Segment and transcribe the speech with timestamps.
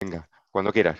[0.00, 0.98] Venga, cuando quieras.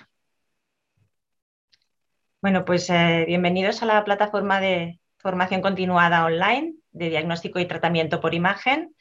[2.41, 8.21] Bueno, pues eh, bienvenidos a la plataforma de formación continuada online de diagnóstico y tratamiento
[8.21, 8.95] por imagen.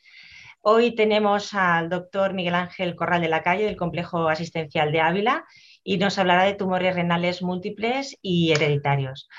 [0.61, 5.45] Hoy tenemos al doctor Miguel Ángel Corral de la Calle del Complejo Asistencial de Ávila
[5.83, 9.29] y nos hablará de tumores renales múltiples y hereditarios.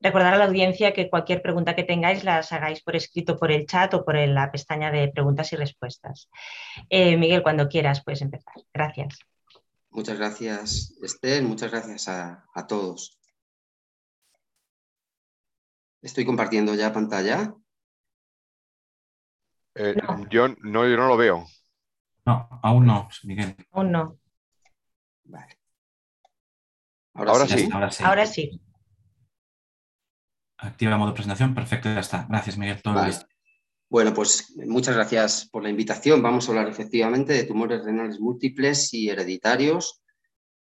[0.00, 3.66] Recordar a la audiencia que cualquier pregunta que tengáis las hagáis por escrito por el
[3.66, 6.30] chat o por la pestaña de preguntas y respuestas.
[6.88, 8.54] Eh, Miguel, cuando quieras puedes empezar.
[8.72, 9.18] Gracias.
[9.98, 11.42] Muchas gracias, Esther.
[11.42, 13.18] Muchas gracias a, todos.
[16.00, 17.52] Estoy compartiendo ya pantalla.
[19.74, 19.96] Eh,
[20.30, 21.44] yo, no, yo no lo veo.
[22.24, 23.56] No, aún no, Miguel.
[23.72, 24.20] Aún no.
[25.24, 25.58] Vale.
[27.14, 27.68] Ahora, sí,
[28.04, 28.62] ahora sí.
[30.58, 31.56] Activa modo presentación.
[31.56, 32.24] Perfecto, ya está.
[32.28, 32.80] Gracias, Miguel.
[32.80, 33.04] Todo
[33.90, 36.20] Bueno, pues muchas gracias por la invitación.
[36.22, 40.02] Vamos a hablar efectivamente de tumores renales múltiples y hereditarios.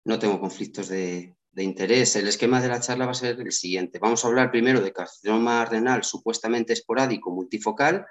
[0.04, 2.16] No tengo conflictos de, de, interés.
[2.16, 3.98] El esquema de la charla va a ser el siguiente.
[3.98, 8.06] Vamos a hablar primero de carcinoma renal supuestamente esporádico multifocal,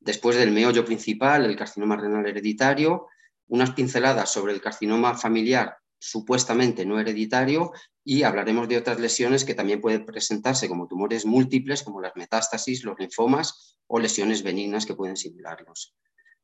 [0.00, 3.06] después del meollo principal, el carcinoma renal hereditario,
[3.46, 7.72] unas pinceladas sobre el carcinoma familiar supuestamente no hereditario
[8.04, 12.84] y hablaremos de otras lesiones que también pueden presentarse como tumores múltiples, como las metástasis,
[12.84, 15.94] los linfomas o lesiones benignas que pueden simularlos.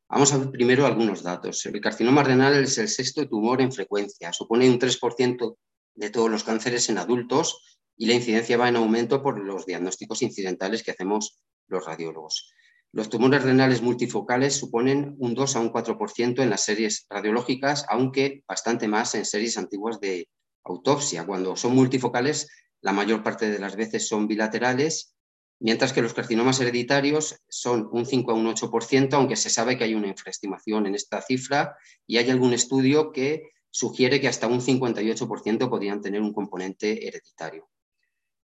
[0.08, 1.64] Vamos a ver primero algunos datos.
[1.66, 5.56] El carcinoma renal es el sexto tumor en frecuencia, supone un 3%
[5.94, 10.22] de todos los cánceres en adultos y la incidencia va en aumento por los diagnósticos
[10.22, 12.52] incidentales que hacemos los radiólogos.
[12.94, 18.44] Los tumores renales multifocales suponen un 2 a un 4% en las series radiológicas, aunque
[18.46, 20.28] bastante más en series antiguas de
[20.62, 21.26] autopsia.
[21.26, 22.48] Cuando son multifocales,
[22.82, 25.16] la mayor parte de las veces son bilaterales,
[25.58, 29.82] mientras que los carcinomas hereditarios son un 5 a un 8%, aunque se sabe que
[29.82, 34.60] hay una infraestimación en esta cifra y hay algún estudio que sugiere que hasta un
[34.60, 37.68] 58% podrían tener un componente hereditario.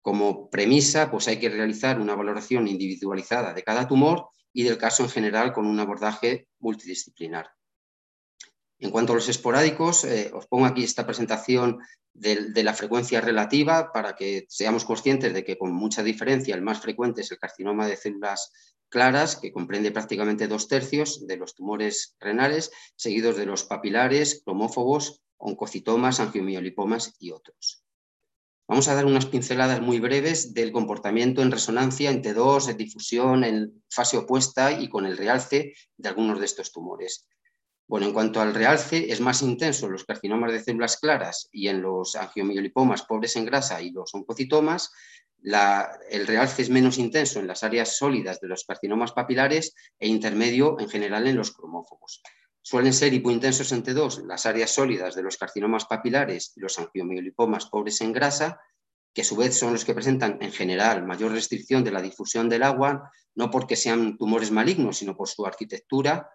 [0.05, 5.03] Como premisa, pues hay que realizar una valoración individualizada de cada tumor y del caso
[5.03, 7.49] en general con un abordaje multidisciplinar.
[8.79, 11.79] En cuanto a los esporádicos, eh, os pongo aquí esta presentación
[12.13, 16.61] de, de, la frecuencia relativa para que seamos conscientes de que con mucha diferencia el
[16.61, 18.53] más frecuente es el carcinoma de células
[18.91, 25.23] claras, que comprende prácticamente dos tercios de los tumores renales, seguidos de los papilares, cromófobos,
[25.39, 27.84] oncocitomas, angiomiolipomas y otros.
[28.67, 33.45] Vamos a dar unas pinceladas muy breves del comportamiento en resonancia en T2, en difusión,
[33.45, 37.29] en fase opuesta y con el realce de algunos de estos tumores.
[37.87, 41.69] Bueno, en cuanto al realce, es más intenso en los carcinomas de células claras y
[41.69, 44.91] en los angiomiolipomas pobres en grasa y los oncocitomas.
[46.11, 50.81] el realce es menos intenso en las áreas sólidas de los carcinomas papilares e intermedio
[50.81, 52.23] en general en los cromófobos.
[52.67, 57.67] Suelen ser hipointensos en T2 las áreas sólidas de los carcinomas papilares y los angiomiolipomas
[57.67, 58.59] pobres en grasa,
[59.13, 62.49] que a su vez son los que presentan en general mayor restricción de la difusión
[62.49, 66.31] del agua, no porque sean tumores malignos, sino por su arquitectura,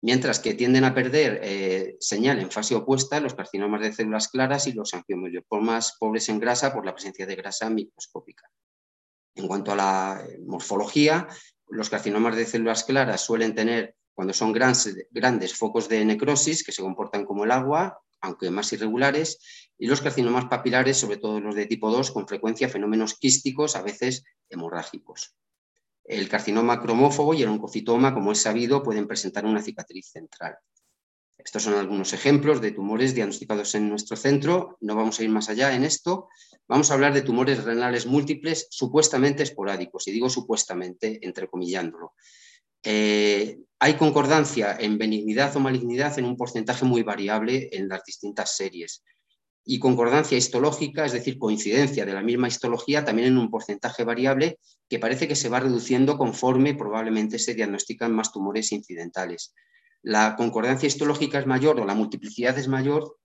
[0.00, 4.66] mientras que tienden a perder eh, señal en fase opuesta los carcinomas de células claras
[4.66, 8.50] y los angiomiolipomas pobres en grasa por la presencia de grasa microscópica.
[9.34, 11.28] En cuanto a la morfología,
[11.68, 16.82] los carcinomas de células claras suelen tener cuando son grandes, focos de necrosis que se
[16.82, 19.38] comportan como el agua, aunque más irregulares,
[19.78, 23.82] y los carcinomas papilares, sobre todo los de tipo 2, con frecuencia fenómenos quísticos, a
[23.82, 25.34] veces hemorrágicos.
[26.04, 30.56] El carcinoma cromófobo y el oncocitoma, como es sabido, pueden presentar una cicatriz central.
[31.38, 34.76] Estos son algunos ejemplos de tumores diagnosticados en nuestro centro.
[34.80, 36.28] No vamos a ir más allá en esto.
[36.68, 42.12] Vamos a hablar de tumores renales múltiples supuestamente esporádicos, y digo supuestamente, entrecomillándolo.
[42.82, 48.56] Eh, hay concordancia en benignidad o malignidad en un porcentaje muy variable en las distintas
[48.56, 49.02] series.
[49.64, 54.58] Y concordancia histológica, es decir, coincidencia de la misma histología, también en un porcentaje variable
[54.88, 59.54] que parece que se va reduciendo conforme probablemente se diagnostican más tumores incidentales.
[60.02, 63.16] La concordancia histológica es mayor o la multiplicidad es mayor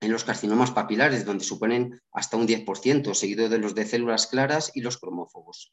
[0.00, 4.72] en los carcinomas papilares, donde suponen hasta un 10%, seguido de los de células claras
[4.74, 5.72] y los cromófobos.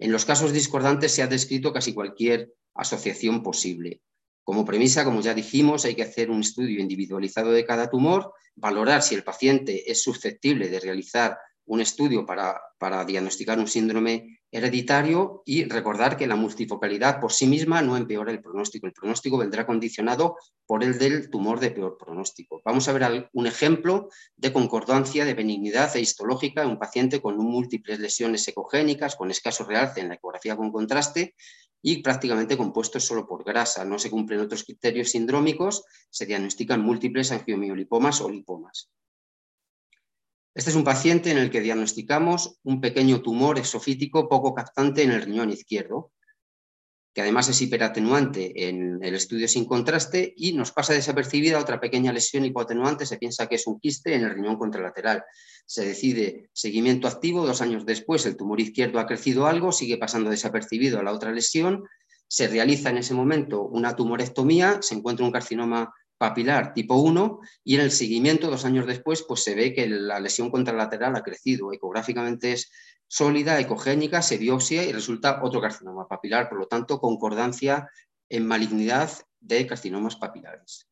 [0.00, 4.00] En los casos discordantes se ha descrito casi cualquier asociación posible.
[4.42, 9.02] Como premisa, como ya dijimos, hay que hacer un estudio individualizado de cada tumor, valorar
[9.02, 11.36] si el paciente es susceptible de realizar
[11.70, 17.46] un estudio para, para diagnosticar un síndrome hereditario y recordar que la multifocalidad por sí
[17.46, 18.88] misma no empeora el pronóstico.
[18.88, 20.36] El pronóstico vendrá condicionado
[20.66, 22.60] por el del tumor de peor pronóstico.
[22.64, 27.36] Vamos a ver un ejemplo de concordancia de benignidad e histológica en un paciente con
[27.36, 31.36] múltiples lesiones ecogénicas, con escaso realce en la ecografía con contraste,
[31.82, 33.84] y prácticamente compuestos solo por grasa.
[33.84, 38.90] No se cumplen otros criterios sindrómicos, se diagnostican múltiples angiomiolipomas o lipomas.
[40.52, 45.12] Este es un paciente en el que diagnosticamos un pequeño tumor exofítico poco captante en
[45.12, 46.12] el riñón izquierdo,
[47.14, 52.12] que además es hiperatenuante en el estudio sin contraste y nos pasa desapercibida otra pequeña
[52.12, 55.24] lesión hipoatenuante, se piensa que es un quiste en el riñón contralateral.
[55.66, 60.30] Se decide seguimiento activo, dos años después el tumor izquierdo ha crecido algo, sigue pasando
[60.30, 61.84] desapercibido a la otra lesión,
[62.26, 67.76] se realiza en ese momento una tumorectomía, se encuentra un carcinoma papilar tipo 1 y
[67.76, 71.72] en el seguimiento, dos años después, pues se ve que la lesión contralateral ha crecido.
[71.72, 72.70] Ecográficamente es
[73.08, 77.88] sólida, ecogénica, se biopsia y resulta otro carcinoma papilar, por lo tanto, concordancia
[78.28, 80.86] en malignidad de carcinomas papilares.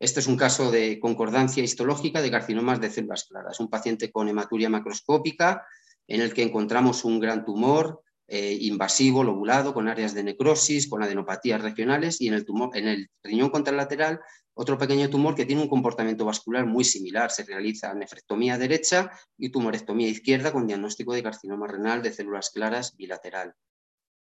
[0.00, 4.28] Este es un caso de concordancia histológica de carcinomas de células claras, un paciente con
[4.28, 5.64] hematuria macroscópica
[6.08, 11.02] en el que encontramos un gran tumor eh, invasivo, lobulado, con áreas de necrosis, con
[11.02, 14.20] adenopatías regionales y en el, tumor, en el riñón contralateral
[14.54, 17.30] otro pequeño tumor que tiene un comportamiento vascular muy similar.
[17.30, 22.96] Se realiza nefrectomía derecha y tumorectomía izquierda con diagnóstico de carcinoma renal de células claras
[22.96, 23.54] bilateral.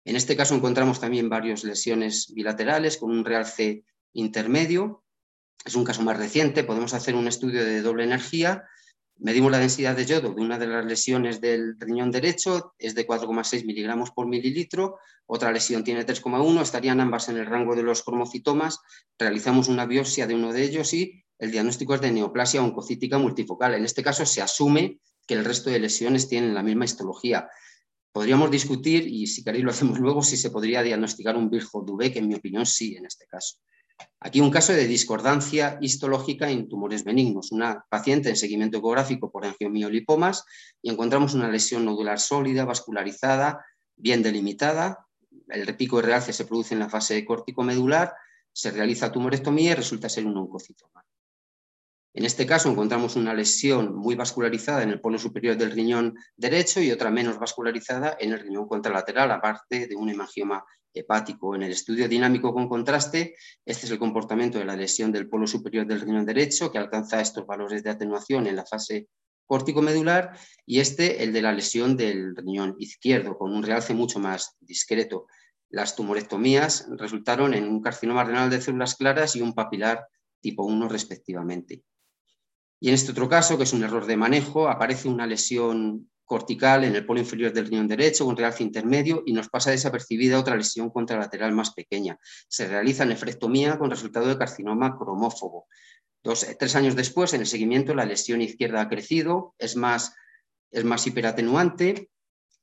[0.06, 5.04] En este caso encontramos también varias lesiones bilaterales con un realce intermedio.
[5.66, 8.64] Es un caso más reciente, podemos hacer un estudio de doble energía
[9.18, 13.08] Medimos la densidad de yodo de una de las lesiones del riñón derecho, es de
[13.08, 18.04] 4,6 miligramos por mililitro, otra lesión tiene 3,1, estarían ambas en el rango de los
[18.04, 18.80] cromocitomas,
[19.18, 23.74] realizamos una biopsia de uno de ellos y el diagnóstico es de neoplasia oncocítica multifocal.
[23.74, 27.50] En este caso se asume que el resto de lesiones tienen la misma histología.
[28.12, 32.28] Podríamos discutir, y si queréis lo hacemos luego, si se podría diagnosticar un que en
[32.28, 33.58] mi opinión sí en este caso.
[34.20, 37.52] Aquí un caso de discordancia histológica en tumores benignos.
[37.52, 40.46] Una paciente en seguimiento ecográfico por angiomiolipomas
[40.82, 43.66] y encontramos una lesión nodular sólida, vascularizada,
[43.98, 45.06] bien delimitada.
[45.50, 48.14] El repico de realce se produce en la fase córtico-medular,
[48.54, 51.04] se realiza tumorectomía y resulta ser un oncocitoma.
[52.16, 56.80] En este caso encontramos una lesión muy vascularizada en el polo superior del riñón derecho
[56.80, 60.64] y otra menos vascularizada en el riñón contralateral, aparte de un hemangioma
[60.94, 61.56] hepático.
[61.56, 63.36] En el estudio dinámico con contraste,
[63.66, 67.22] este es el comportamiento de la lesión del polo superior del riñón derecho, que alcanza
[67.22, 69.08] estos valores de atenuación en la fase
[69.46, 74.56] córtico-medular, y este el de la lesión del riñón izquierdo, con un realce mucho más
[74.62, 75.28] discreto.
[75.70, 80.08] Las tumorectomías resultaron en un carcinoma renal de células claras y un papilar
[80.40, 81.84] tipo 1 respectivamente.
[82.80, 86.84] Y en este otro caso, que es un error de manejo, aparece una lesión cortical
[86.84, 90.56] en el polo inferior del riñón derecho, un realce intermedio y nos pasa desapercibida otra
[90.56, 92.18] lesión contralateral más pequeña.
[92.48, 95.68] Se realiza nefrectomía con resultado de carcinoma cromófobo.
[96.24, 100.16] Dos, eh, tres años después, en el seguimiento, la lesión izquierda ha crecido, es más,
[100.72, 102.10] es más hiperatenuante.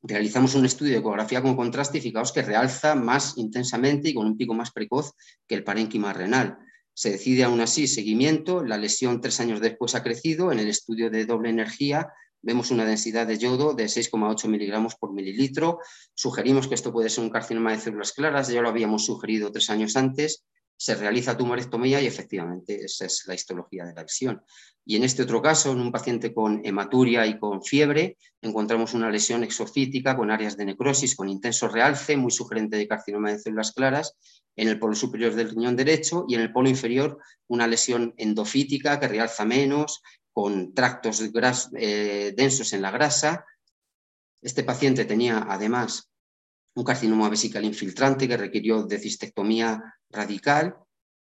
[0.03, 4.27] Realizamos un estudio de ecografía con contraste y fijaos que realza más intensamente y con
[4.27, 5.13] un pico más precoz
[5.47, 6.59] que el parénquima renal.
[6.93, 11.09] Se decide aún así seguimiento, la lesión tres años después ha crecido, en el estudio
[11.09, 12.09] de doble energía
[12.43, 15.79] vemos una densidad de yodo de 6,8 miligramos por mililitro.
[16.15, 19.71] Sugerimos que esto puede ser un carcinoma de células claras, ya lo habíamos sugerido tres
[19.71, 20.45] años antes.
[20.77, 24.43] Se realiza tumorectomía y efectivamente esa es la histología de la lesión.
[24.87, 29.11] Y en este otro caso, en un paciente con hematuria y con fiebre, encontramos una
[29.11, 33.73] lesión exofítica con áreas de necrosis, con intenso realce, muy sugerente de carcinoma de células
[33.73, 34.17] claras,
[34.57, 38.99] en el polo superior del riñón derecho y en el polo inferior una lesión endofítica
[38.99, 41.23] que realza menos, con tractos
[41.75, 43.45] eh, densos en la grasa.
[44.43, 46.11] Este paciente tenía además
[46.75, 50.77] un carcinoma vesical infiltrante que requirió de cistectomía radical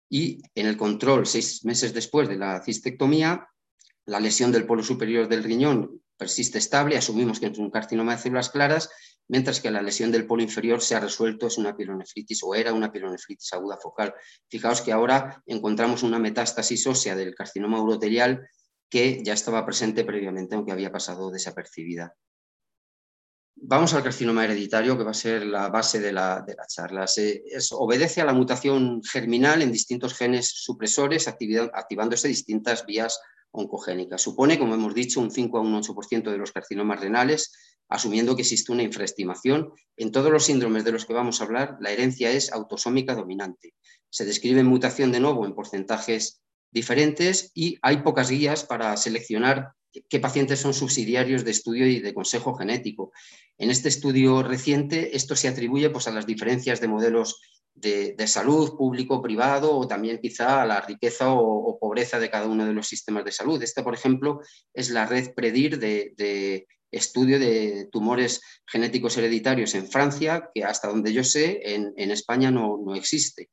[0.08, 3.48] y en el control, seis meses después de la cistectomía,
[4.06, 8.22] la lesión del polo superior del riñón persiste estable, asumimos que es un carcinoma de
[8.22, 8.90] células claras,
[9.28, 12.72] mientras que la lesión del polo inferior se ha resuelto, es una pielonefritis o era
[12.72, 14.14] una pielonefritis aguda focal.
[14.48, 18.46] Fijaos que ahora encontramos una metástasis ósea del carcinoma urotelial
[18.94, 22.14] que ya estaba presente previamente, aunque había pasado desapercibida.
[23.56, 27.08] Vamos al carcinoma hereditario, que va a ser la base de la, charla.
[27.08, 33.18] Se, obedece a la mutación germinal en distintos genes supresores, activándose distintas vías
[33.50, 34.22] oncogénicas.
[34.22, 37.52] Supone, como hemos dicho, un 5 a un 8% de los carcinomas renales,
[37.88, 39.72] asumiendo que existe una infraestimación.
[39.96, 43.74] En todos los síndromes de los que vamos a hablar, la herencia es autosómica dominante.
[44.08, 46.43] Se describe mutación de nuevo en porcentajes
[46.74, 49.70] diferentes y hay pocas guías para seleccionar
[50.08, 53.12] qué pacientes son subsidiarios de estudio y de consejo genético.
[53.56, 57.40] En este estudio reciente, esto se atribuye pues, a las diferencias de modelos
[57.74, 62.72] de, salud público-privado o también quizá a la riqueza o, pobreza de cada uno de
[62.72, 63.62] los sistemas de salud.
[63.62, 64.40] Esta, por ejemplo,
[64.72, 71.12] es la red PREDIR de, estudio de tumores genéticos hereditarios en Francia, que hasta donde
[71.12, 73.50] yo sé en, España no, no existe.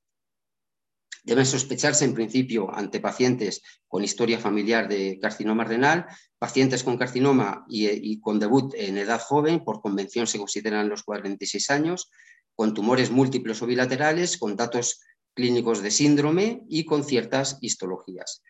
[1.24, 6.08] Deben sospecharse en principio ante pacientes con historia familiar de carcinoma renal,
[6.40, 11.70] pacientes con carcinoma y, con debut en edad joven, por convención se consideran los 46
[11.70, 12.10] años,
[12.56, 15.02] con tumores múltiples o bilaterales, con datos
[15.36, 18.42] clínicos de síndrome y con ciertas histologías.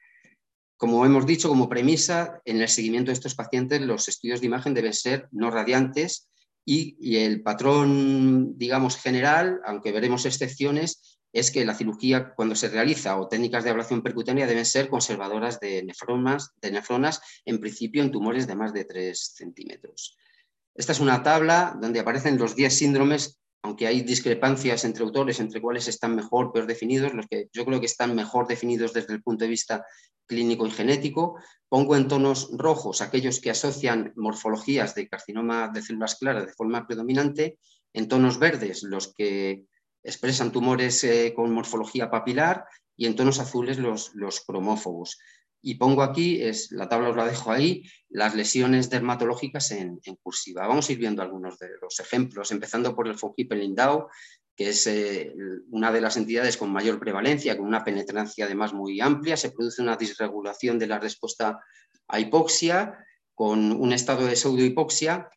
[0.78, 4.74] Como hemos dicho, como premisa, en el seguimiento de estos pacientes los estudios de imagen
[4.74, 6.30] deben ser no radiantes
[6.64, 13.18] y el patrón, digamos, general, aunque veremos excepciones, es que la cirugía cuando se realiza
[13.18, 18.56] o técnicas de ablación percutánea deben ser conservadoras de nefronas, en principio en tumores de
[18.56, 20.18] más de 3 centímetros.
[20.76, 25.62] Esta es una tabla donde aparecen los 10 síndromes, aunque hay discrepancias entre autores entre
[25.62, 29.22] cuáles están mejor peor definidos, los que yo creo que están mejor definidos desde el
[29.22, 29.86] punto de vista
[30.26, 31.38] clínico y genético.
[31.70, 36.88] Pongo en tonos rojos aquellos que asocian morfologías de carcinoma de células claras de forma
[36.88, 37.60] predominante,
[37.94, 39.66] en tonos verdes los que
[40.04, 42.66] expresan tumores eh, con morfología papilar
[42.96, 45.20] y en tonos azules los, los cromófobos.
[45.64, 50.68] Y pongo aquí, es, la tabla os la dejo ahí, las lesiones dermatológicas en, cursiva.
[50.68, 54.08] Vamos a ir viendo algunos de los ejemplos, empezando por el Fongipe Lindau,
[54.56, 55.34] que es eh,
[55.70, 59.38] una de las entidades con mayor prevalencia, con una penetrancia además muy amplia.
[59.38, 61.60] Se produce una disregulación de la respuesta
[62.08, 62.98] a hipoxia,
[63.36, 65.30] con un estado de pseudohipoxia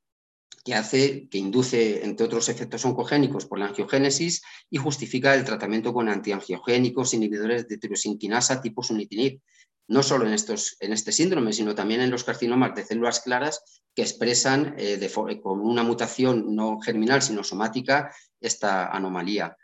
[0.65, 5.93] que hace, que induce, entre otros efectos oncogénicos por la angiogénesis y justifica el tratamiento
[5.93, 9.41] con antiangiogénicos, inhibidores de tirosinquinasa tipo sunitinib,
[9.89, 13.83] no solo en, estos, en este síndrome, sino también en los carcinomas de células claras
[13.95, 15.11] que expresan eh,
[15.43, 19.57] con una mutación no germinal, sino somática, esta anomalía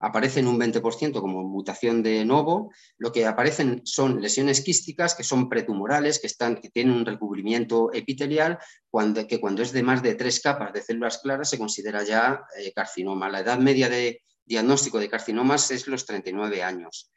[0.00, 5.48] aparecen un 20% como mutación de novo, lo que aparecen son lesiones quísticas que son
[5.48, 8.58] pretumorales, que, están, que tienen un recubrimiento epitelial,
[8.90, 12.42] cuando, que cuando es de más de tres capas de células claras se considera ya
[12.58, 13.28] eh, carcinoma.
[13.28, 17.10] La edad media de diagnóstico de carcinomas es los 39 años.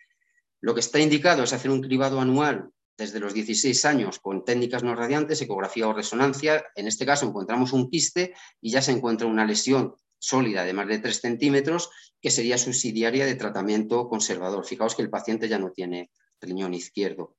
[0.60, 4.84] Lo que está indicado es hacer un cribado anual desde los 16 años con técnicas
[4.84, 6.64] no radiantes, ecografía o resonancia.
[6.76, 10.88] En este caso encontramos un quiste y ya se encuentra una lesión sólida de más
[10.88, 11.90] de 3 centímetros,
[12.22, 14.66] que sería subsidiaria de tratamiento conservador.
[14.66, 17.36] Fijaos que el paciente ya no tiene riñón izquierdo.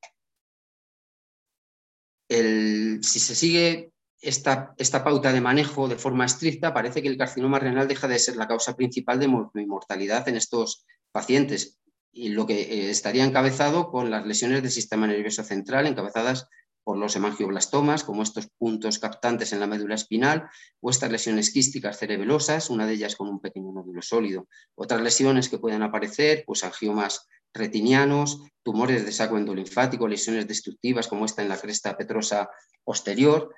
[2.29, 7.59] si se sigue esta, esta, pauta de manejo de forma estricta, parece que el carcinoma
[7.59, 9.29] renal deja de ser la causa principal de
[9.67, 11.79] mortalidad en estos pacientes
[12.13, 16.49] y lo que eh, estaría encabezado con las lesiones del sistema nervioso central encabezadas
[16.85, 20.49] por los hemangioblastomas, como estos puntos captantes en la médula espinal,
[20.81, 24.49] o estas lesiones quísticas cerebelosas, una de ellas con un pequeño nódulo sólido.
[24.75, 31.25] Otras lesiones que pueden aparecer, pues angiomas retinianos, tumores de saco endolinfático, lesiones destructivas como
[31.25, 32.49] esta en la cresta petrosa
[32.83, 33.55] posterior,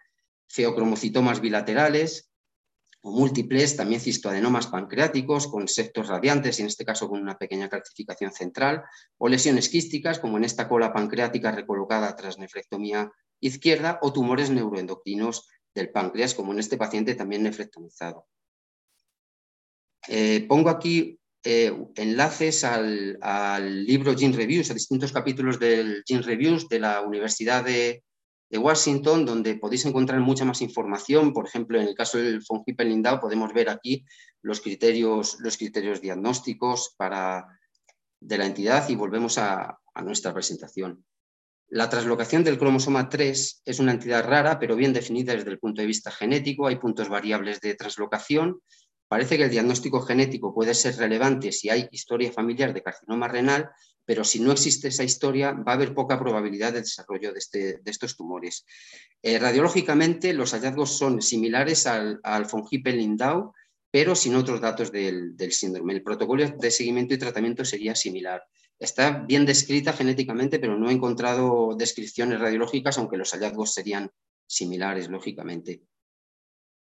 [0.48, 2.30] feocromocitomas bilaterales,
[3.10, 8.32] múltiples, también cistoadenomas pancreáticos con septos radiantes y en este caso con una pequeña calcificación
[8.32, 8.82] central,
[9.18, 15.48] o lesiones quísticas como en esta cola pancreática recolocada tras nefrectomía izquierda, o tumores neuroendocrinos
[15.74, 18.26] del páncreas, como en este paciente también nefrectomizado.
[20.08, 26.22] Eh, pongo aquí eh, enlaces al, al, libro Gene Reviews, a distintos capítulos del Gene
[26.22, 28.02] Reviews de la Universidad de,
[28.50, 31.32] de Washington, donde podéis encontrar mucha más información.
[31.32, 34.04] Por ejemplo, en el caso del Fongipen Lindau podemos ver aquí
[34.42, 37.46] los criterios, los criterios diagnósticos para,
[38.20, 41.04] de la entidad y volvemos a, a nuestra presentación.
[41.68, 45.80] La translocación del cromosoma 3 es una entidad rara, pero bien definida desde el punto
[45.80, 46.66] de vista genético.
[46.66, 48.60] Hay puntos variables de translocación.
[49.08, 53.70] Parece que el diagnóstico genético puede ser relevante si hay historia familiar de carcinoma renal,
[54.04, 57.80] pero si no existe esa historia va a haber poca probabilidad de desarrollo de, este,
[57.84, 58.64] estos tumores.
[59.22, 62.46] Eh, radiológicamente los hallazgos son similares al, al
[62.84, 63.52] Lindau,
[63.94, 65.92] pero sin otros datos del, síndrome.
[65.92, 68.42] El protocolo de seguimiento y tratamiento sería similar.
[68.76, 74.10] Está bien descrita genéticamente, pero no he encontrado descripciones radiológicas, aunque los hallazgos serían
[74.46, 75.82] similares, lógicamente.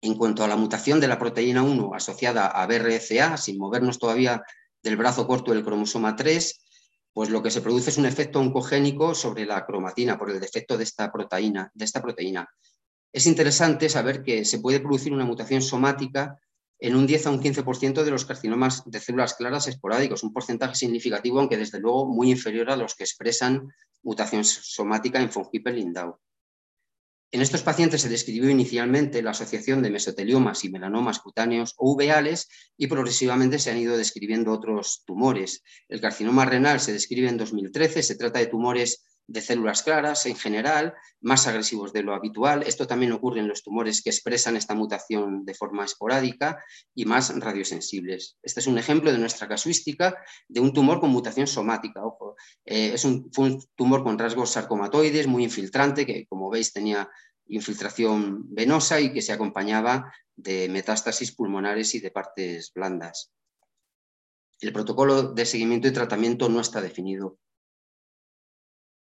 [0.02, 4.44] En cuanto a la mutación de la proteína 1 asociada a BRCA, sin movernos todavía
[4.84, 6.67] del brazo corto del cromosoma 3,
[7.18, 10.78] pues lo que se produce es un efecto oncogénico sobre la cromatina por el defecto
[10.78, 12.48] de esta proteína.
[13.12, 16.40] Es interesante saber que se puede producir una mutación somática
[16.78, 20.76] en un 10 a un 15% de los carcinomas de células claras esporádicos, un porcentaje
[20.76, 23.68] significativo, aunque desde luego muy inferior a los que expresan
[24.04, 26.20] mutación somática en Von Hippel-Lindau.
[27.32, 32.48] En estos pacientes se describió inicialmente la asociación de mesoteliomas y melanomas cutáneos o uveales
[32.78, 35.62] y progresivamente se han ido describiendo otros tumores.
[35.90, 40.36] El carcinoma renal se describe en 2013, se trata de tumores de células claras en
[40.36, 42.64] general, más agresivos de lo habitual.
[42.64, 46.64] Esto también ocurre en los tumores que expresan esta mutación de forma esporádica
[46.96, 48.38] y más radiosensibles.
[48.42, 50.18] Este es un ejemplo de nuestra casuística
[50.48, 52.06] de un tumor con mutación somática.
[52.06, 57.10] Ojo, eh, es un, un tumor con rasgos sarcomatoides, muy infiltrante, que como veis tenía
[57.48, 63.32] infiltración venosa y que se acompañaba de metástasis pulmonares y de partes blandas.
[64.60, 67.38] El protocolo de seguimiento y tratamiento no está definido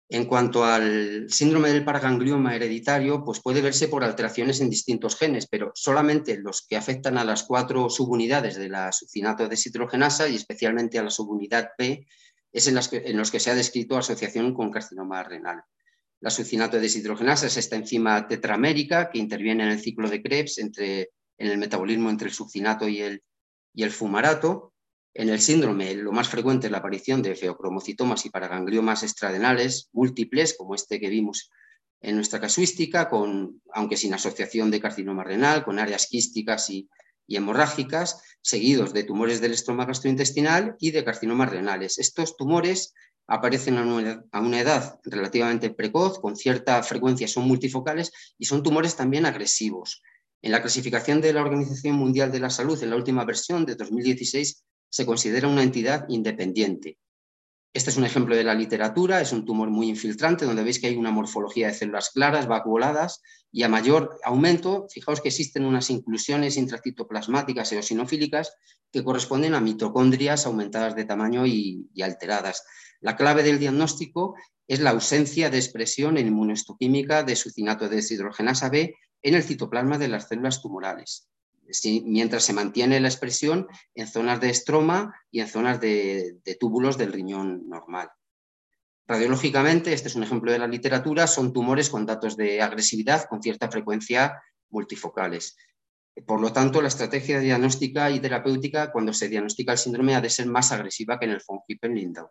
[0.10, 5.48] en cuanto al síndrome del paraganglioma hereditario, pues puede verse por alteraciones en distintos genes,
[5.48, 11.00] pero solamente los que afectan a las cuatro subunidades de la succinato deshidrogenasa y especialmente
[11.00, 12.06] a la subunidad B,
[12.52, 12.76] es en,
[13.18, 15.64] los que se ha descrito asociación con carcinoma renal.
[16.20, 21.10] La succinato deshidrogenasa es esta enzima tetramérica que interviene en el ciclo de Krebs entre,
[21.38, 23.24] en el metabolismo entre el succinato y el,
[23.74, 24.73] y el fumarato
[25.16, 30.56] en el síndrome, lo más frecuente es la aparición de feocromocitomas y paragangliomas extradenales múltiples,
[30.58, 31.52] como este que vimos
[32.02, 36.90] en nuestra casuística, con, aunque sin asociación de carcinoma renal, con áreas quísticas y,
[37.28, 41.98] hemorrágicas, seguidos de tumores del estroma gastrointestinal y de carcinomas renales.
[41.98, 42.94] Estos tumores
[43.28, 48.62] aparecen a una, a una, edad relativamente precoz, con cierta frecuencia son multifocales y son
[48.62, 50.02] tumores también agresivos.
[50.42, 53.76] En la clasificación de la Organización Mundial de la Salud, en la última versión de
[53.76, 54.64] 2016,
[54.94, 57.00] se considera una entidad independiente.
[57.74, 60.86] Este es un ejemplo de la literatura, es un tumor muy infiltrante, donde veis que
[60.86, 63.20] hay una morfología de células claras, vacuoladas,
[63.52, 68.56] y a mayor aumento, fijaos que existen unas inclusiones intracitoplasmáticas eosinofílicas
[68.92, 72.64] que corresponden a mitocondrias aumentadas de tamaño y, alteradas.
[73.02, 74.36] La clave del diagnóstico
[74.68, 79.98] es la ausencia de expresión en inmunohistoquímica de sucinato de deshidrogenasa B en el citoplasma
[79.98, 81.33] de las células tumorales
[82.06, 87.14] mientras se mantiene la expresión en zonas de estroma y en zonas de, túbulos del
[87.14, 88.10] riñón normal.
[89.06, 93.42] Radiológicamente, este es un ejemplo de la literatura, son tumores con datos de agresividad con
[93.42, 95.58] cierta frecuencia multifocales.
[96.26, 100.30] Por lo tanto, la estrategia diagnóstica y terapéutica cuando se diagnostica el síndrome ha de
[100.30, 102.30] ser más agresiva que en el von Hippel-Lindau.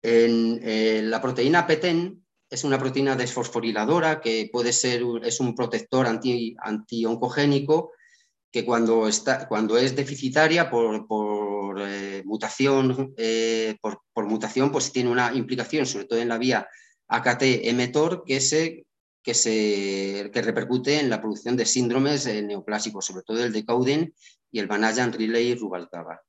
[0.00, 6.06] En eh, la proteína PETEN es una proteína desfosforiladora que puede ser, es un protector
[6.06, 7.92] anti, antioncogénico
[8.50, 11.06] que cuando, está, cuando es deficitaria por,
[11.80, 16.66] eh, mutación, eh, por, mutación, pues tiene una implicación, sobre todo en la vía
[17.08, 18.86] AKT-mTOR, que, se,
[19.22, 23.64] que, se, que repercute en la producción de síndromes eh, neoplásicos, sobre todo el de
[23.64, 24.14] Cowden
[24.50, 26.22] y el Banayan Riley Rubalcaba.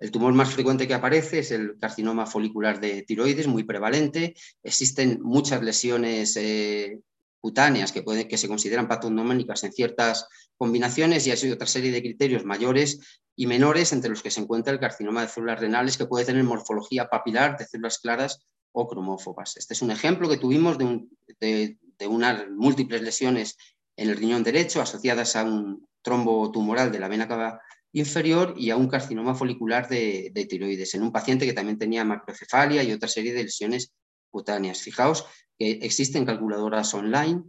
[0.00, 4.34] El tumor más frecuente que aparece es el carcinoma folicular de tiroides, muy prevalente.
[4.62, 7.00] Existen muchas lesiones eh,
[7.38, 12.46] cutáneas que, que se consideran patognomónicas en ciertas combinaciones y hay otra serie de criterios
[12.46, 16.24] mayores y menores entre los que se encuentra el carcinoma de células renales que puede
[16.24, 19.58] tener morfología papilar de células claras o cromófobas.
[19.58, 23.56] Este es un ejemplo que tuvimos de, de unas múltiples lesiones
[23.96, 27.60] en el riñón derecho asociadas a un trombo tumoral de la vena cava
[27.92, 32.82] inferior y a un carcinoma folicular de, tiroides, en un paciente que también tenía macrocefalia
[32.82, 33.92] y otra serie de lesiones
[34.30, 34.80] cutáneas.
[34.80, 35.26] Fijaos
[35.58, 37.42] que existen calculadoras online,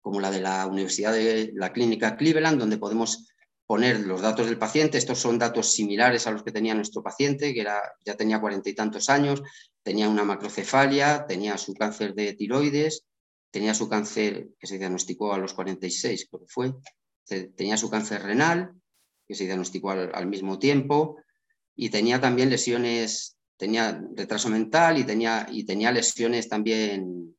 [0.00, 3.26] como la de la Universidad de la Clínica Cleveland, donde podemos
[3.66, 4.98] poner los datos del paciente.
[4.98, 8.68] Estos son datos similares a los que tenía nuestro paciente, que era, ya tenía cuarenta
[8.68, 9.42] y tantos años,
[9.82, 13.04] tenía una macrocefalia, tenía su cáncer de tiroides,
[13.50, 16.74] tenía su cáncer que se diagnosticó a los 46, creo que fue,
[17.56, 18.74] tenía su cáncer renal,
[19.26, 21.16] que se diagnosticó al, mismo tiempo,
[21.74, 27.36] y tenía también lesiones, tenía retraso mental y tenía, y tenía lesiones también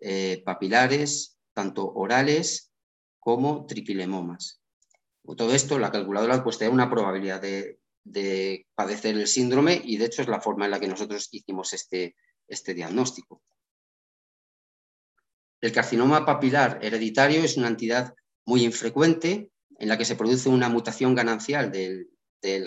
[0.00, 2.70] eh, papilares, tanto orales
[3.18, 4.60] como tripilemomas.
[5.36, 7.78] todo esto, la calculadora pues una probabilidad de,
[8.76, 12.14] padecer el síndrome y de hecho es la forma en la que nosotros hicimos este,
[12.46, 13.42] este diagnóstico.
[15.60, 20.68] El carcinoma papilar hereditario es una entidad muy infrecuente, en la que se produce una
[20.68, 22.08] mutación ganancial del,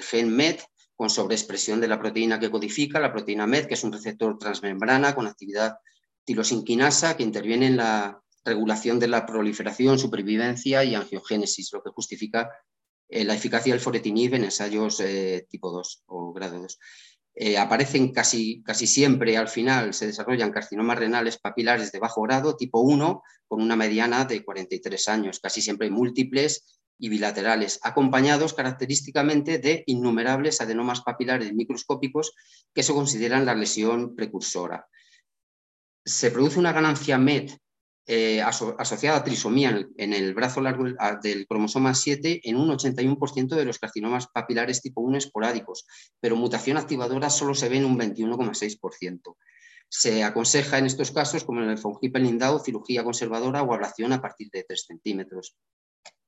[0.01, 0.61] gen MET
[0.95, 5.15] con sobreexpresión de la proteína que codifica, la proteína MET, que es un receptor transmembrana
[5.15, 5.77] con actividad
[6.25, 12.49] tirosinquinasa que interviene en la regulación de la proliferación, supervivencia y angiogénesis, lo que justifica
[13.07, 16.79] eh, la eficacia del foretinib en ensayos eh, tipo 2 o grado 2.
[17.35, 22.57] Eh, aparecen casi, casi siempre al final, se desarrollan carcinomas renales papilares de bajo grado,
[22.57, 29.57] tipo 1, con una mediana de 43 años, casi siempre múltiples y bilaterales, acompañados característicamente
[29.57, 32.33] de innumerables adenomas papilares microscópicos
[32.73, 34.87] que se consideran la lesión precursora.
[36.05, 37.59] se produce una ganancia MET
[38.11, 40.85] eh, asociada a trisomía en el, brazo largo
[41.21, 45.85] del cromosoma 7 en un 81% de los carcinomas papilares tipo 1 esporádicos,
[46.19, 49.35] pero mutación activadora solo se ve en un 21,6%.
[49.87, 54.21] Se aconseja en estos casos, como en el von lindau cirugía conservadora o ablación a
[54.21, 55.55] partir de 3 centímetros.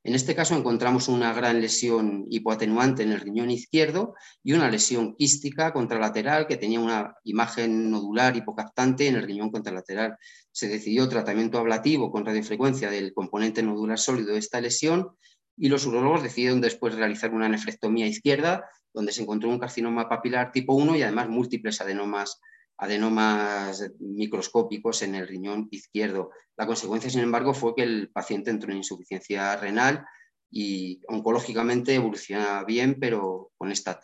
[0.03, 5.15] En este caso encontramos una gran lesión hipoatenuante en el riñón izquierdo y una lesión
[5.15, 10.17] quística contralateral que tenía una imagen nodular hipocaptante en el riñón contralateral.
[10.51, 15.15] Se decidió tratamiento ablativo con radiofrecuencia del componente nodular sólido de esta lesión
[15.55, 20.51] y los urologos decidieron después realizar una nefrectomía izquierda donde se encontró un carcinoma papilar
[20.51, 22.41] tipo 1 y además múltiples adenomas
[22.81, 26.31] adenomas microscópicos en el riñón izquierdo.
[26.57, 30.03] La consecuencia, sin embargo, fue que el paciente entró en insuficiencia renal
[30.49, 33.99] y oncológicamente evoluciona bien, pero con esta,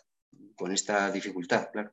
[0.54, 1.92] con esta dificultad, claro.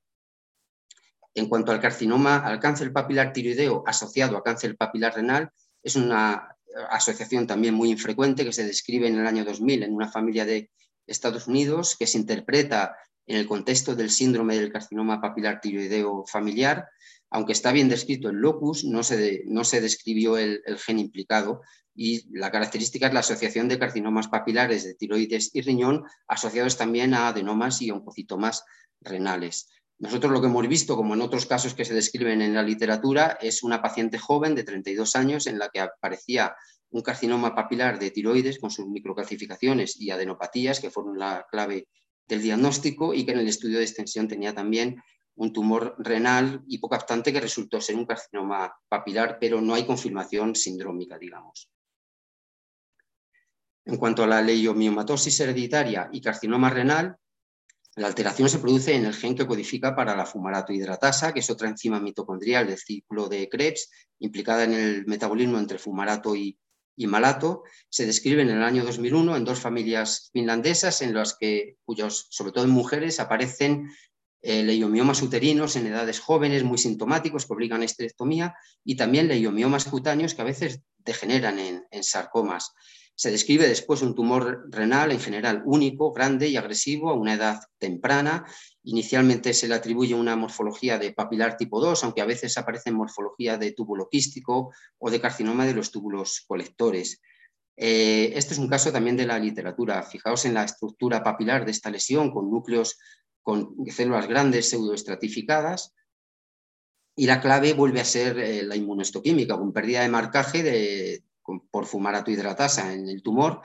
[1.34, 5.50] En cuanto al carcinoma, al cáncer papilar tiroideo asociado a cáncer papilar renal,
[5.82, 6.56] es una
[6.92, 10.70] asociación también muy infrecuente que se describe en el año 2000 en una familia de
[11.08, 12.96] Estados Unidos que se interpreta
[13.28, 16.88] en el contexto del síndrome del carcinoma papilar tiroideo familiar,
[17.30, 21.62] aunque está bien descrito el locus, no se, no se describió el, gen implicado
[21.96, 27.14] y la característica es la asociación de carcinomas papilares de tiroides y riñón asociados también
[27.14, 28.64] a adenomas y oncocitomas
[29.02, 29.70] renales.
[29.98, 33.38] Nosotros lo que hemos visto, como en otros casos que se describen en la literatura,
[33.42, 36.54] es una paciente joven de 32 años en la que aparecía
[36.90, 41.88] un carcinoma papilar de tiroides con sus microcalcificaciones y adenopatías, que fueron la clave
[42.28, 45.02] del diagnóstico y que en el estudio de extensión tenía también
[45.36, 51.18] un tumor renal hipocaptante que resultó ser un carcinoma papilar, pero no hay confirmación sindrómica,
[51.18, 51.70] digamos.
[53.86, 57.18] En cuanto a la leiomiomatosis hereditaria y carcinoma renal,
[57.98, 61.50] la alteración se produce en el gen que codifica para la fumarato hidratasa, que es
[61.50, 66.58] otra enzima mitocondrial del ciclo de Krebs, implicada en el metabolismo entre fumarato y
[66.96, 71.78] y malato se describen en el año 2001 en dos familias finlandesas en las que,
[71.86, 73.90] cuyos, sobre todo en mujeres, aparecen
[74.42, 79.86] eh, leiomiomas uterinos en edades jóvenes muy sintomáticos que obligan a esterectomía y también leiomiomas
[79.86, 82.74] cutáneos que a veces degeneran en sarcomas.
[83.16, 87.62] Se describe después un tumor renal en general único, grande y agresivo a una edad
[87.78, 88.46] temprana.
[88.88, 92.96] Inicialmente se le atribuye una morfología de papilar tipo 2, aunque a veces aparece en
[92.96, 97.20] morfología de túbulo quístico o de carcinoma de los túbulos colectores.
[97.78, 100.04] Eh, este es un caso también de la literatura.
[100.04, 102.98] Fijaos en la estructura papilar de esta lesión con núcleos
[103.42, 105.94] con células grandes pseudoestratificadas.
[107.16, 111.24] Y la clave vuelve a ser eh, la inmunohistoquímica, con pérdida de marcaje de,
[111.72, 113.62] por fumarato hidratasa en el tumor,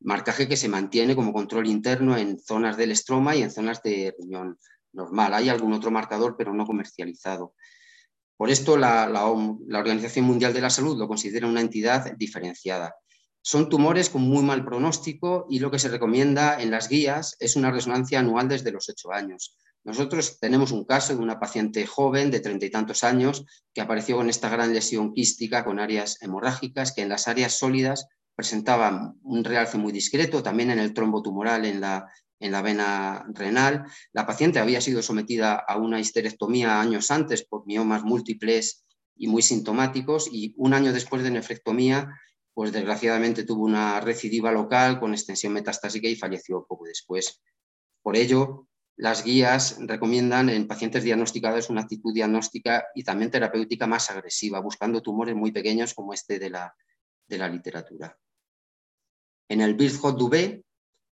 [0.00, 4.14] marcaje que se mantiene como control interno en zonas del estroma y en zonas de
[4.18, 4.58] riñón
[4.92, 5.34] normal.
[5.34, 7.54] Hay algún otro marcador, pero no comercializado.
[8.36, 12.94] Por esto, la, la, Organización Mundial de la Salud lo considera una entidad diferenciada.
[13.42, 17.56] Son tumores con muy mal pronóstico y lo que se recomienda en las guías es
[17.56, 19.56] una resonancia anual desde los 8 años.
[19.82, 24.16] Nosotros tenemos un caso de una paciente joven de treinta y tantos años que apareció
[24.16, 28.06] con esta gran lesión quística con áreas hemorrágicas que en las áreas sólidas
[28.40, 33.26] presentaban un realce muy discreto, también en el trombo tumoral en la, en la vena
[33.34, 33.84] renal.
[34.14, 39.42] La paciente había sido sometida a una histerectomía años antes por miomas múltiples y muy
[39.42, 42.08] sintomáticos y un año después de nefrectomía,
[42.54, 47.42] pues desgraciadamente tuvo una recidiva local con extensión metastásica y falleció poco después.
[48.00, 54.10] Por ello, las guías recomiendan en pacientes diagnosticados una actitud diagnóstica y también terapéutica más
[54.10, 56.74] agresiva, buscando tumores muy pequeños como este de la,
[57.28, 58.18] de la literatura.
[59.50, 60.16] En el Birch-Hot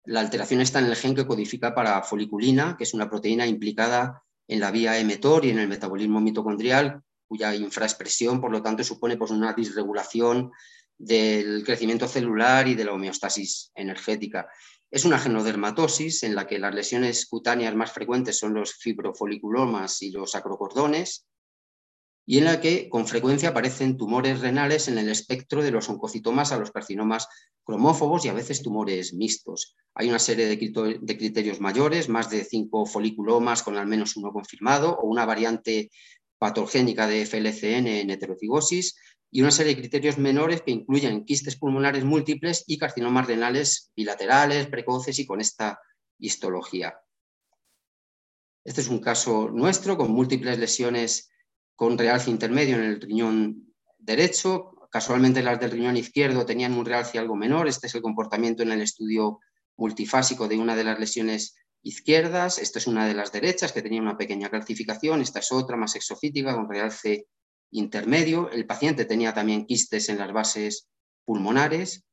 [0.06, 4.24] la alteración está en el gen que codifica para foliculina, que es una proteína implicada
[4.48, 9.17] en la vía mTOR y en el metabolismo mitocondrial, cuya infraexpresión, por lo tanto, supone
[9.17, 10.50] pues, una disregulación
[10.98, 14.48] del crecimiento celular y de la homeostasis energética.
[14.89, 20.12] Es una genodermatosis en la que las lesiones cutáneas más frecuentes son los fibrofoliculomas y
[20.12, 21.28] los acrocordones,
[22.25, 26.51] y en la que con frecuencia aparecen tumores renales en el espectro de los oncocitomas
[26.51, 27.27] a los carcinomas
[27.63, 29.75] cromófobos y a veces tumores mixtos.
[29.95, 34.97] Hay una serie de criterios mayores, más de cinco foliculomas con al menos uno confirmado,
[34.97, 35.89] o una variante
[36.38, 38.95] patogénica de FLCN en heterocigosis,
[39.31, 44.67] y una serie de criterios menores que incluyen quistes pulmonares múltiples y carcinomas renales bilaterales,
[44.67, 45.79] precoces y con esta
[46.19, 46.99] histología.
[48.65, 51.31] Este es un caso nuestro con múltiples lesiones
[51.82, 54.70] con realce intermedio en el riñón derecho.
[54.91, 57.67] Casualmente las del riñón izquierdo tenían un realce algo menor.
[57.67, 59.39] Este es el comportamiento en el estudio
[59.78, 62.60] multifásico de una de las lesiones izquierdas.
[62.60, 65.22] Esta es una de las derechas que tenía una pequeña calcificación.
[65.22, 67.26] Esta es otra más exofítica con realce
[67.72, 68.52] intermedio.
[68.52, 70.88] El paciente tenía también quistes en las bases
[71.26, 72.04] pulmonares.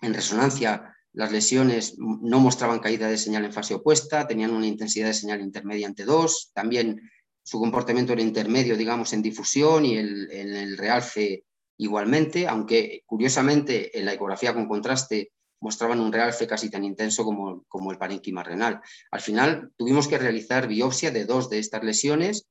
[0.00, 5.08] En resonancia, las lesiones no mostraban caída de señal en fase opuesta, tenían una intensidad
[5.08, 6.52] de señal intermedia ante 2.
[6.54, 7.02] También
[7.48, 11.44] su comportamiento era intermedio, digamos, en difusión y en el realce
[11.78, 17.64] igualmente, aunque curiosamente en la ecografía con contraste mostraban un realce casi tan intenso como,
[17.66, 18.80] como el parénquima renal.
[19.10, 22.46] Al final tuvimos que realizar biopsia de dos de estas lesiones.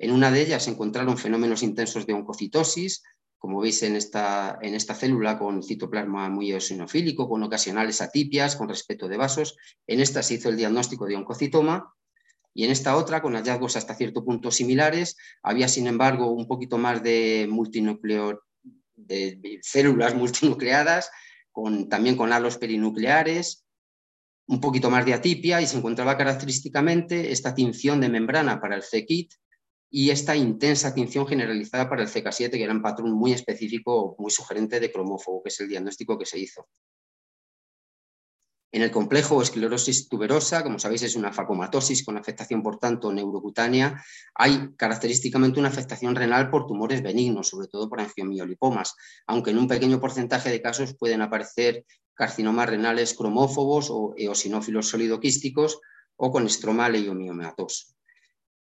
[0.00, 3.04] En una de ellas se encontraron fenómenos intensos de oncocitosis,
[3.38, 8.68] como veis en esta, en esta célula con citoplasma muy eosinofílico, con ocasionales atipias, con
[8.68, 9.56] respeto de vasos.
[9.86, 11.94] En esta se hizo el diagnóstico de oncocitoma
[12.54, 16.78] y en esta otra, con hallazgos hasta cierto punto similares, había sin embargo un poquito
[16.78, 18.42] más de multinucleo,
[18.94, 21.10] de células multinucleadas,
[21.52, 23.64] con, también con halos perinucleares,
[24.46, 28.82] un poquito más de atipia y se encontraba característicamente esta tinción de membrana para el
[28.82, 29.32] C-KIT
[29.90, 34.30] y esta intensa tinción generalizada para el CK7, que era un patrón muy específico, muy
[34.30, 36.68] sugerente de cromófobo, que es el diagnóstico que se hizo.
[38.72, 44.00] En el complejo esclerosis tuberosa, como sabéis, es una facomatosis con afectación, por tanto, neurocutánea.
[44.34, 48.94] Hay característicamente una afectación renal por tumores benignos, sobre todo por angiomiolipomas,
[49.26, 55.80] aunque en un pequeño porcentaje de casos pueden aparecer carcinomas renales cromófobos o eosinófilos sólido-quísticos
[56.16, 57.99] o con estroma leiomiomatoso.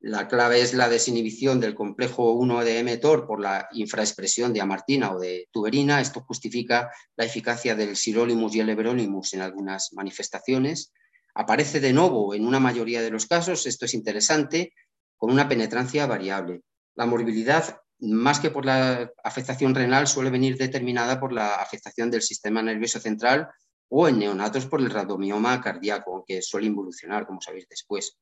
[0.05, 5.13] La clave es la desinhibición del complejo 1 de mTOR por la infraexpresión de amartina
[5.13, 6.01] o de tuberina.
[6.01, 10.91] Esto justifica la eficacia del sirolimus y el everolimus en algunas manifestaciones.
[11.33, 14.73] Aparece de nuevo en una mayoría de los casos, esto es interesante,
[15.15, 16.63] con una penetrancia variable.
[16.95, 22.23] La morbilidad, más que por la afectación renal, suele venir determinada por la afectación del
[22.23, 23.47] sistema nervioso central
[23.87, 28.17] o en neonatos por el radomioma cardíaco, que suele involucionar, como sabéis después.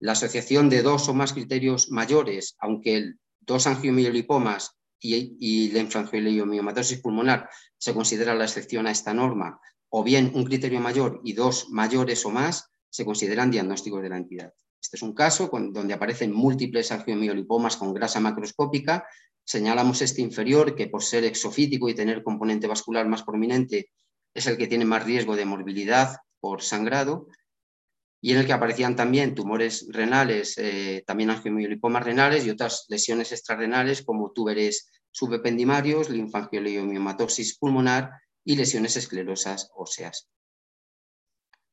[0.00, 7.48] La asociación de dos o más criterios mayores, aunque dos angiomiolipomas y, y linfangioliomatosis pulmonar
[7.78, 12.24] se considera la excepción a esta norma, o bien un criterio mayor y dos mayores
[12.26, 14.52] o más, se consideran diagnósticos de la entidad.
[14.80, 19.06] Este es un caso donde aparecen múltiples angiomiolipomas con grasa macroscópica.
[19.42, 23.90] Señalamos este inferior, que por ser exofítico y tener componente vascular más prominente,
[24.34, 27.28] es el que tiene más riesgo de morbilidad por sangrado
[28.24, 33.32] y en el que aparecían también tumores renales, eh, también angiomiolipomas renales y otras lesiones
[33.32, 40.30] extrarrenales como túberes subependimarios, linfangioliomatosis pulmonar y lesiones esclerosas óseas.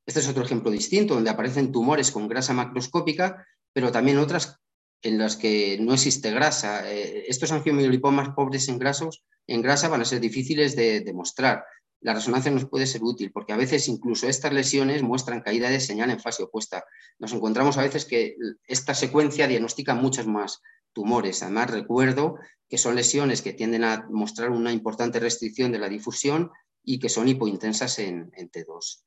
[0.06, 4.60] Este es otro ejemplo distinto, donde aparecen tumores con grasa macroscópica, pero también otras
[5.04, 6.92] en las que no existe grasa.
[6.92, 11.64] Eh, estos angiomiolipomas pobres en, grasos, en grasa van a ser difíciles de demostrar,
[12.02, 15.80] la resonancia nos puede ser útil, porque a veces incluso estas lesiones muestran caída de
[15.80, 16.84] señal en fase opuesta.
[17.20, 18.36] Nos encontramos a veces que
[18.68, 20.62] esta secuencia diagnostica muchos más
[20.94, 21.44] tumores.
[21.44, 22.38] Además, recuerdo
[22.68, 26.52] que son lesiones que tienden a mostrar una importante restricción de la difusión
[26.84, 29.04] y que son hipointensas en, T2.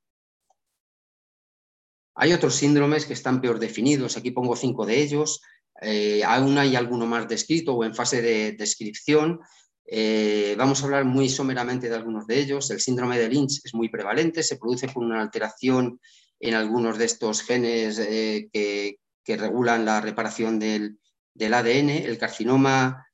[2.15, 4.17] Hay otros síndromes que están peor definidos.
[4.17, 5.43] Aquí pongo cinco de ellos.
[5.83, 9.41] Eh, aún hay alguno más descrito o en fase de descripción.
[9.87, 12.71] Eh, vamos a hablar muy someramente de algunos de ellos.
[12.71, 16.01] El síndrome de Lynch es muy prevalente, se produce por una alteración
[16.41, 20.99] en algunos de estos genes eh, que, regulan la reparación del,
[21.39, 21.91] ADN.
[21.91, 23.07] El carcinoma,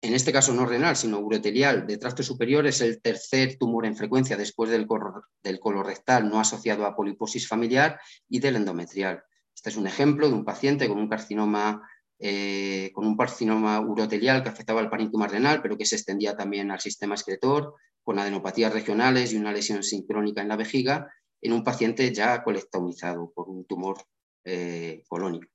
[0.00, 3.96] en este caso no renal, sino urotelial de tracto superior, es el tercer tumor en
[3.96, 4.86] frecuencia después del,
[5.42, 9.22] del colorectal no asociado a poliposis familiar y del endometrial.
[9.54, 11.82] Este es un ejemplo de un paciente con un carcinoma
[12.18, 16.70] eh, con un carcinoma urotelial que afectaba al parénquima renal, pero que se extendía también
[16.70, 21.62] al sistema excretor, con adenopatías regionales y una lesión sincrónica en la vejiga, en un
[21.62, 23.98] paciente ya colectomizado por un tumor
[24.44, 25.50] eh, colónico.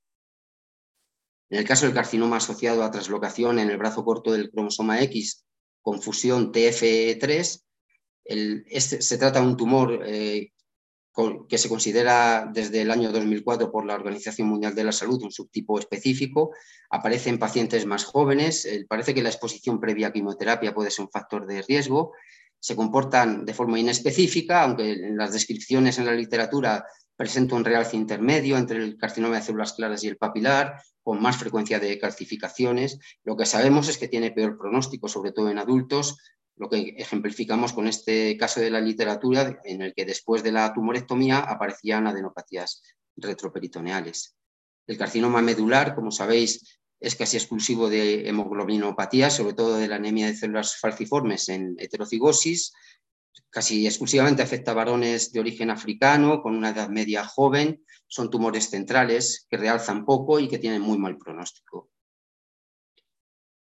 [1.49, 5.45] En el caso del carcinoma asociado a traslocación en el brazo corto del cromosoma X
[5.81, 7.63] con fusión TFE3,
[8.23, 10.51] este, se trata de un tumor eh,
[11.49, 15.31] que se considera desde el año 2004 por la Organización Mundial de la Salud un
[15.31, 16.51] subtipo específico,
[16.89, 21.05] aparece en pacientes más jóvenes, eh, parece que la exposición previa a quimioterapia puede ser
[21.05, 22.13] un factor de riesgo,
[22.59, 27.97] se comportan de forma inespecífica, aunque en las descripciones en la literatura presenta un realce
[27.97, 32.99] intermedio entre el carcinoma de células claras y el papilar, con más frecuencia de calcificaciones.
[33.23, 36.17] Lo que sabemos es que tiene peor pronóstico, sobre todo en adultos,
[36.61, 40.71] lo que ejemplificamos con este caso de la literatura en el que después de la
[40.71, 42.83] tumorectomía aparecían adenopatías
[43.15, 44.35] retroperitoneales.
[44.85, 50.27] El carcinoma medular, como sabéis, es casi exclusivo de hemoglobinopatía, sobre todo de la anemia
[50.27, 52.73] de células falciformes en heterocigosis.
[53.49, 57.83] Casi exclusivamente afecta a varones de origen africano con una edad media joven.
[58.05, 61.90] Son tumores centrales que realzan poco y que tienen muy mal pronóstico.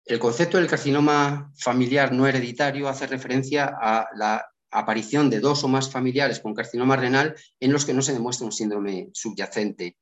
[0.06, 5.68] El concepto del carcinoma familiar no hereditario hace referencia a la aparición de dos o
[5.68, 9.98] más familiares con carcinoma renal en los que no se demuestra un síndrome subyacente.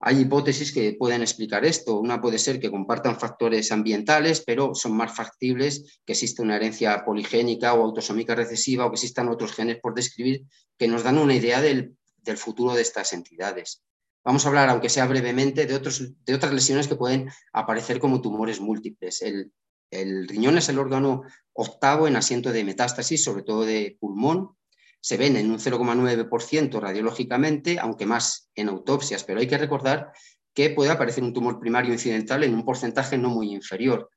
[0.00, 1.98] Hay hipótesis que pueden explicar esto.
[1.98, 7.04] Una puede ser que compartan factores ambientales, pero son más factibles que exista una herencia
[7.04, 10.42] poligénica o autosómica recesiva o que existan otros genes por describir
[10.78, 11.96] que nos dan una idea del,
[12.36, 13.82] futuro de estas entidades.
[14.24, 18.22] Vamos a hablar, aunque sea brevemente, de, otros, de otras lesiones que pueden aparecer como
[18.22, 19.20] tumores múltiples.
[19.20, 19.52] El,
[19.90, 24.56] el riñón es el órgano octavo en asiento de metástasis, sobre todo de pulmón.
[25.00, 30.12] Se ven en un 0,9% radiológicamente, aunque más en autopsias, pero hay que recordar
[30.54, 34.08] que puede aparecer un tumor primario incidental en un porcentaje no muy inferior.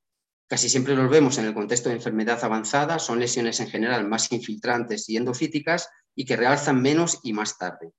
[0.47, 4.31] Casi siempre los vemos en el contexto de enfermedad avanzada, son lesiones en general más
[4.31, 7.91] infiltrantes y endofíticas y que realzan menos y más tarde,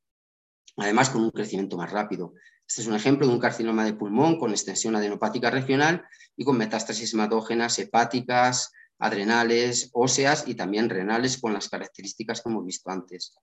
[0.78, 2.34] además con un crecimiento más rápido.
[2.66, 6.04] Este es un ejemplo de un carcinoma de pulmón con extensión adenopática regional
[6.36, 12.64] y con metástasis hematógenas hepáticas, adrenales, óseas y también renales con las características que hemos
[12.64, 13.34] visto antes.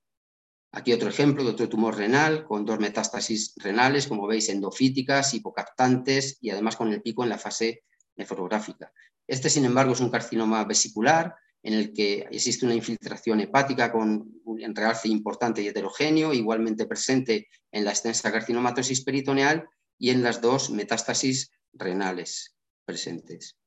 [0.71, 6.38] Aquí otro ejemplo de otro tumor renal con dos metástasis renales, como veis, endofíticas, hipocaptantes
[6.41, 7.84] y además con el pico en la fase
[8.17, 8.91] nefrográfica.
[9.26, 14.39] Este, sin embargo, es un carcinoma vesicular en el que existe una infiltración hepática con
[14.45, 20.41] un realce importante y heterogéneo, igualmente presente en la extensa carcinomatosis peritoneal y en las
[20.41, 23.58] dos metástasis renales presentes.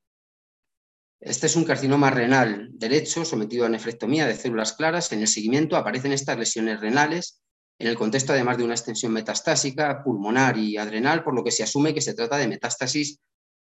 [1.19, 5.11] Este es un carcinoma renal derecho sometido a nefrectomía de células claras.
[5.11, 7.41] En el seguimiento aparecen estas lesiones renales
[7.79, 11.63] en el contexto además de una extensión metastásica pulmonar y adrenal, por lo que se
[11.63, 13.19] asume que se trata de metástasis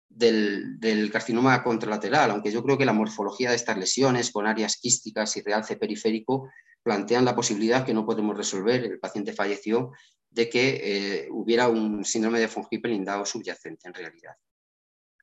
[0.09, 5.37] del, carcinoma contralateral, aunque yo creo que la morfología de estas lesiones con áreas quísticas
[5.37, 6.51] y realce periférico
[6.83, 9.93] plantean la posibilidad que no podemos resolver, el paciente falleció,
[10.31, 14.35] de que eh, hubiera un síndrome de von Hippel subyacente en realidad.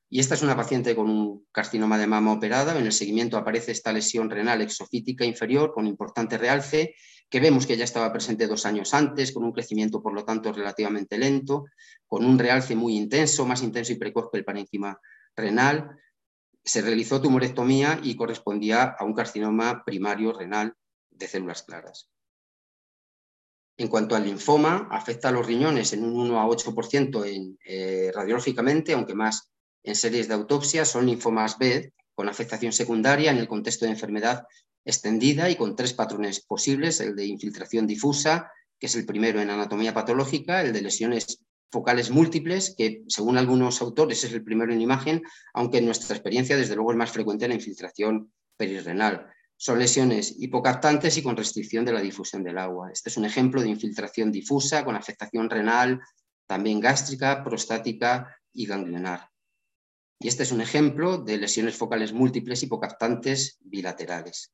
[0.09, 2.77] Y esta es una paciente con un carcinoma de mama operada.
[2.77, 6.95] En el seguimiento aparece esta lesión renal exofítica inferior con importante realce,
[7.33, 10.53] que vemos que ya estaba presente dos años antes, con un crecimiento, por lo tanto,
[10.53, 11.65] relativamente lento,
[12.05, 15.01] con un realce muy intenso, más intenso y precoz que el parénquima
[15.35, 15.97] renal.
[16.63, 20.75] Se realizó tumorectomía y correspondía a un carcinoma primario renal
[21.09, 22.11] de células claras.
[23.77, 28.11] En cuanto al linfoma, afecta a los riñones en un 1 a 8% en, eh,
[28.13, 29.49] radiológicamente, aunque más
[29.81, 34.45] en series de autopsia son linfomas B con afectación secundaria en el contexto de enfermedad
[34.85, 39.49] extendida y con tres patrones posibles, el de infiltración difusa, que es el primero en
[39.49, 44.81] anatomía patológica, el de lesiones focales múltiples, que según algunos autores es el primero en
[44.81, 49.27] imagen, aunque en nuestra experiencia desde luego es más frecuente la infiltración perirrenal.
[49.57, 52.91] Son lesiones hipocaptantes y con restricción de la difusión del agua.
[52.91, 55.99] Este es un ejemplo de infiltración difusa con afectación renal,
[56.45, 59.29] también gástrica, prostática y ganglionar.
[60.19, 64.53] Y este es un ejemplo de lesiones focales múltiples hipocaptantes bilaterales.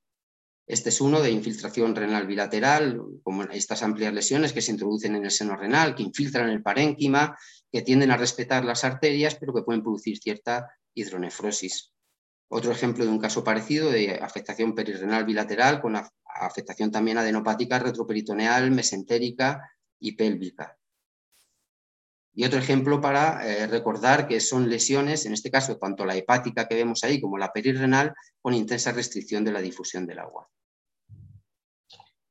[0.69, 5.25] Este es uno de infiltración renal bilateral, como estas amplias lesiones que se introducen en
[5.25, 7.35] el seno renal, que infiltran el parénquima,
[7.71, 11.91] que tienden a respetar las arterias, pero que pueden producir cierta hidronefrosis.
[12.49, 18.69] Otro ejemplo de un caso parecido de afectación perirrenal bilateral con afectación también adenopática retroperitoneal,
[18.69, 20.77] mesentérica y pélvica.
[22.35, 26.67] Y otro ejemplo para eh, recordar que son lesiones, en este caso tanto la hepática
[26.67, 30.47] que vemos ahí como la perirrenal, con intensa restricción de la difusión del agua.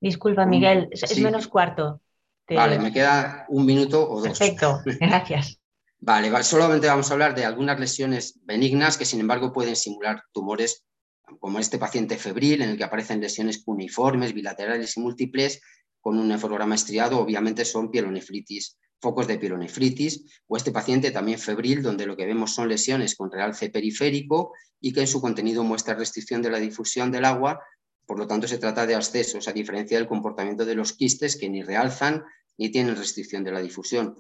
[0.00, 2.00] Disculpa, Miguel, es menos cuarto.
[2.48, 4.38] Vale, me queda un minuto o dos.
[4.38, 5.60] Perfecto, gracias.
[5.98, 10.84] vale, solamente vamos a hablar de algunas lesiones benignas que sin embargo pueden simular tumores
[11.40, 15.60] como este paciente febril en el que aparecen lesiones cuneiformes, bilaterales y múltiples
[16.00, 21.82] con un nefrograma estriado, obviamente son pielonefritis focos de pielonefritis, o este paciente también febril,
[21.82, 25.94] donde lo que vemos son lesiones con realce periférico y que en su contenido muestra
[25.94, 27.60] restricción de la difusión del agua,
[28.08, 31.50] por lo tanto se trata de abscesos, a diferencia del comportamiento de los quistes que
[31.50, 32.24] ni realzan
[32.56, 34.16] ni tienen restricción de la difusión.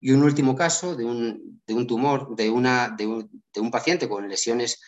[0.00, 4.80] Y un último caso de un, tumor, de, una, de un paciente con lesiones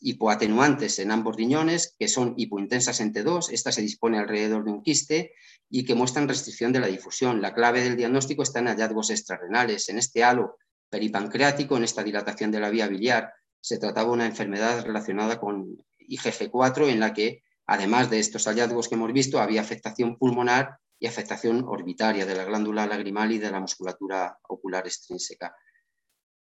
[0.00, 4.82] hipoatenuantes en ambos riñones, que son hipointensas en T2, esta se dispone alrededor de un
[4.82, 5.32] quiste
[5.68, 7.40] y que muestran restricción de la difusión.
[7.40, 9.88] La clave del diagnóstico está en hallazgos extrarrenales.
[9.88, 10.56] En este halo
[10.88, 15.76] peripancreático, en esta dilatación de la vía biliar, se trataba de una enfermedad relacionada con
[16.08, 21.06] IgG4 en la que, además de estos hallazgos que hemos visto, había afectación pulmonar y
[21.06, 25.54] afectación orbitaria de la glándula lagrimal y de la musculatura ocular extrínseca.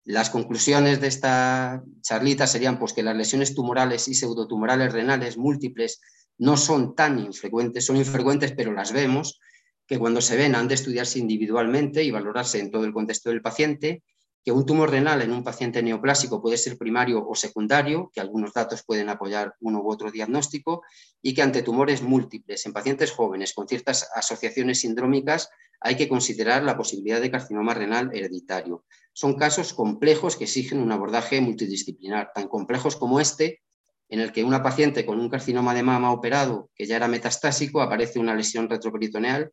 [0.04, 6.00] Las conclusiones de esta charlita serían pues, que las lesiones tumorales y pseudotumorales renales múltiples
[6.38, 9.38] no son tan infrecuentes, son infrecuentes pero las vemos,
[9.86, 13.42] que cuando se ven han de estudiarse individualmente y valorarse en todo el contexto del
[13.42, 14.02] paciente
[14.44, 18.52] que un tumor renal en un paciente neoplásico puede ser primario o secundario, que algunos
[18.52, 20.82] datos pueden apoyar uno u otro diagnóstico,
[21.20, 25.48] y que ante tumores múltiples en pacientes jóvenes con ciertas asociaciones sindrómicas
[25.80, 28.84] hay que considerar la posibilidad de carcinoma renal hereditario.
[29.12, 33.62] Son casos complejos que exigen un abordaje multidisciplinar, tan complejos como este,
[34.08, 37.80] en el que una paciente con un carcinoma de mama operado que ya era metastásico
[37.80, 39.52] aparece una lesión retroperitoneal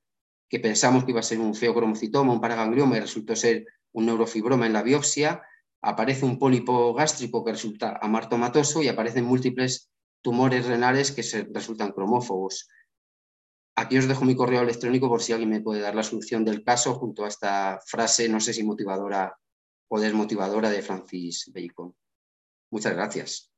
[0.50, 4.66] que pensamos que iba a ser un feocromocitoma, un paraganglioma y resultó ser un neurofibroma
[4.66, 5.44] en la biopsia,
[5.82, 9.90] aparece un pólipo gástrico que resulta amartomatoso y aparecen múltiples
[10.22, 12.68] tumores renales que se resultan cromófobos.
[13.76, 16.64] Aquí os dejo mi correo electrónico por si alguien me puede dar la solución del
[16.64, 19.38] caso junto a esta frase, no sé si motivadora
[19.88, 21.96] o desmotivadora de Francis Bacon.
[22.72, 23.52] Muchas gracias.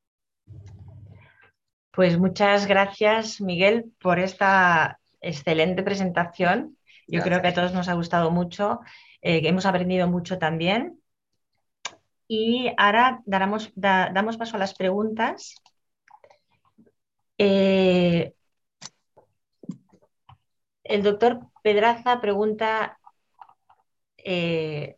[1.92, 6.78] Pues muchas gracias, Miguel, por esta excelente presentación.
[7.08, 8.80] Yo creo que a todos nos ha gustado mucho
[9.22, 11.02] eh, hemos aprendido mucho también.
[12.28, 15.56] Y ahora damos, damos paso a las preguntas.
[17.38, 18.34] Eh,
[20.84, 22.98] el doctor Pedraza pregunta
[24.18, 24.98] eh,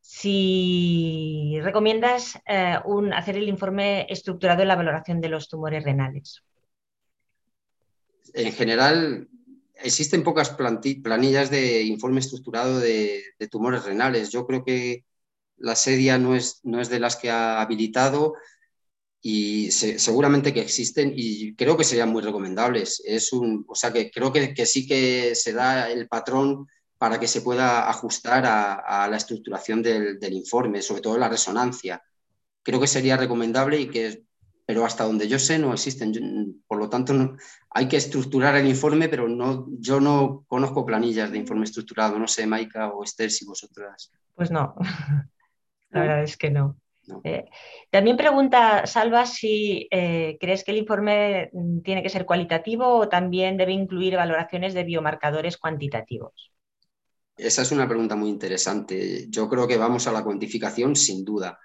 [0.00, 6.44] si recomiendas hacer el informe estructurado en la valoración de los tumores renales.
[8.32, 9.28] En general,
[9.76, 14.30] existen pocas planillas de informe estructurado de, tumores renales.
[14.30, 15.04] Yo creo que
[15.56, 18.34] la SEDIA no es, no es de las que ha habilitado
[19.20, 23.02] y seguramente que existen y creo que serían muy recomendables.
[23.06, 26.66] Es un, o sea que creo que, sí que se da el patrón
[26.98, 32.02] para que se pueda ajustar a, la estructuración del, del, informe, sobre todo la resonancia.
[32.62, 34.23] Creo que sería recomendable y que
[34.66, 36.62] pero hasta donde yo sé no existen.
[36.66, 37.36] por lo tanto,
[37.70, 42.18] hay que estructurar el informe, pero no, yo no conozco planillas de informe estructurado.
[42.18, 44.10] No sé, Maika o Esther, si vosotras.
[44.34, 44.74] Pues no,
[45.90, 46.76] la verdad es que no.
[47.22, 47.44] Eh,
[47.90, 51.50] también pregunta Salva si eh, crees que el informe
[51.82, 56.52] tiene que ser cualitativo o también debe incluir valoraciones de biomarcadores cuantitativos.
[57.36, 59.26] Esa es una pregunta muy interesante.
[59.28, 61.58] Yo creo que vamos a la cuantificación sin duda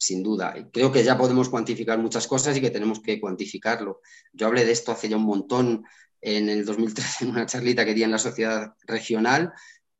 [0.00, 0.54] sin duda.
[0.72, 4.00] Creo que ya podemos cuantificar muchas cosas y que tenemos que cuantificarlo.
[4.32, 5.84] Yo hablé de esto hace ya un montón
[6.22, 9.52] en el 2013 en una charlita que di en la sociedad regional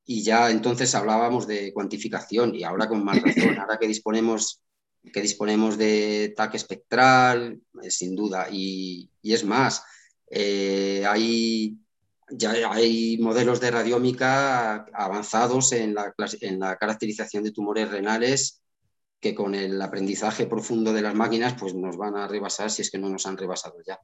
[0.07, 4.63] y ya entonces hablábamos de cuantificación y ahora con más razón, ahora que disponemos,
[5.13, 9.83] que disponemos de TAC espectral, eh, sin duda, y, es más,
[10.31, 11.77] eh, hay,
[12.31, 18.60] ya hay modelos de radiómica avanzados en la, en la caracterización de tumores renales
[19.21, 22.91] que con el aprendizaje profundo de las máquinas pues nos van a rebasar si es
[22.91, 23.99] que no nos han rebasado ya.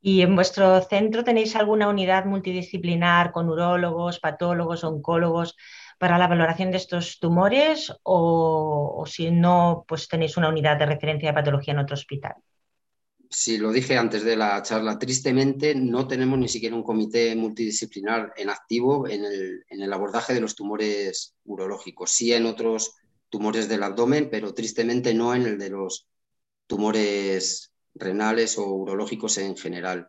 [0.00, 5.56] ¿Y en vuestro centro tenéis alguna unidad multidisciplinar con urólogos, patólogos, oncólogos
[5.98, 11.30] para la valoración de estos tumores o, si no, pues tenéis una unidad de referencia
[11.30, 12.34] de patología en otro hospital?
[13.28, 18.32] Sí, lo dije antes de la charla, tristemente no tenemos ni siquiera un comité multidisciplinar
[18.36, 22.12] en activo en el, en el abordaje de los tumores urológicos.
[22.12, 22.94] Sí en otros
[23.36, 26.08] tumores del abdomen, pero tristemente no en el de los
[26.66, 30.08] tumores renales o urológicos en general.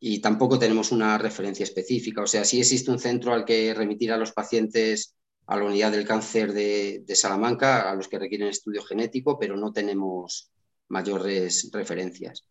[0.00, 2.22] Y tampoco tenemos una referencia específica.
[2.22, 5.14] O sea, sí existe un centro al que remitir a los pacientes
[5.46, 9.72] a la unidad del cáncer de, Salamanca, a los que requieren estudio genético, pero no
[9.72, 10.50] tenemos
[10.88, 12.44] mayores referencias.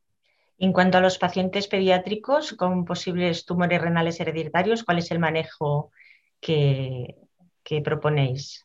[0.58, 5.92] En cuanto a los pacientes pediátricos con posibles tumores renales hereditarios, ¿cuál es el manejo
[6.40, 7.18] que,
[7.62, 8.65] que proponéis?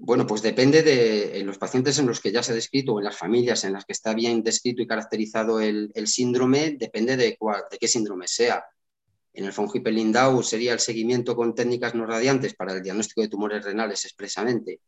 [0.00, 3.04] Bueno, pues depende de los pacientes en los que ya se ha descrito o en
[3.04, 7.36] las familias en las que está bien descrito y caracterizado el, síndrome, depende de,
[7.70, 8.64] de, qué síndrome sea.
[9.32, 13.64] En el Hippel-Lindau sería el seguimiento con técnicas no radiantes para el diagnóstico de tumores
[13.64, 14.80] renales expresamente.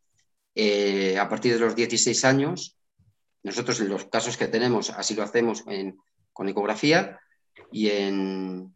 [0.55, 2.77] Eh, a partir de los 16 años,
[3.43, 5.65] nosotros en los casos que tenemos así lo hacemos
[6.33, 7.19] con ecografía
[7.73, 8.73] y en,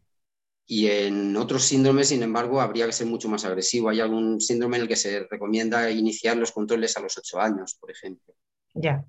[0.67, 3.89] y en otros síndromes, sin embargo, habría que ser mucho más agresivo.
[3.89, 7.77] Hay algún síndrome en el que se recomienda iniciar los controles a los ocho años,
[7.79, 8.33] por ejemplo.
[8.73, 9.05] Ya.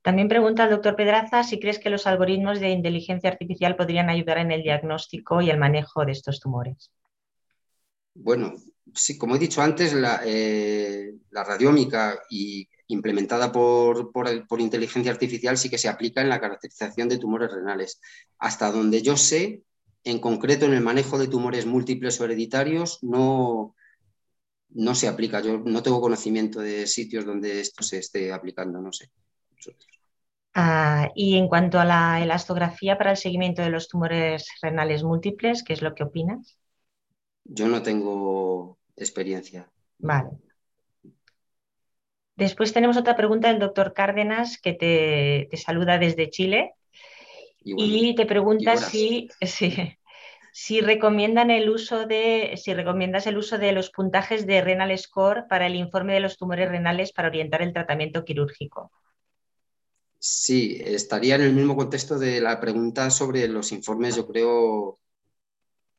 [0.00, 4.38] También pregunta el doctor Pedraza si crees que los algoritmos de inteligencia artificial podrían ayudar
[4.38, 6.90] en el diagnóstico y el manejo de estos tumores.
[8.14, 8.54] Bueno,
[8.94, 15.68] sí, como he dicho antes, la, eh, radiómica y implementada por, por, inteligencia artificial sí
[15.68, 18.00] que se aplica en la caracterización de tumores renales.
[18.38, 19.62] Hasta donde yo sé,
[20.04, 23.74] en concreto en el manejo de tumores múltiples o hereditarios no,
[24.70, 25.40] no se aplica.
[25.40, 29.10] Yo no tengo conocimiento de sitios donde esto se esté aplicando, no sé.
[30.54, 35.62] Ah, y en cuanto a la elastografía para el seguimiento de los tumores renales múltiples,
[35.62, 36.58] ¿qué es lo que opinas?
[37.44, 39.70] Yo no tengo experiencia.
[39.98, 40.30] Vale.
[42.38, 46.72] Después tenemos otra pregunta del doctor Cárdenas que te, saluda desde Chile
[47.76, 49.28] y, te pregunta si,
[50.52, 55.46] si, recomiendan el uso de, si recomiendas el uso de los puntajes de Renal Score
[55.48, 58.90] para el informe de los tumores renales para orientar el tratamiento quirúrgico.
[60.18, 64.98] Sí, estaría en el mismo contexto de la pregunta sobre los informes, yo creo,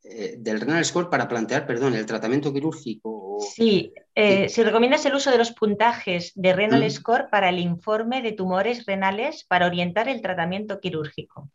[0.04, 3.38] eh, del renal score para plantear, perdón, el tratamiento quirúrgico.
[3.54, 6.90] Sí, eh, si recomiendas el uso de los puntajes de renal mm.
[6.90, 11.50] score para el informe de tumores renales para orientar el tratamiento quirúrgico.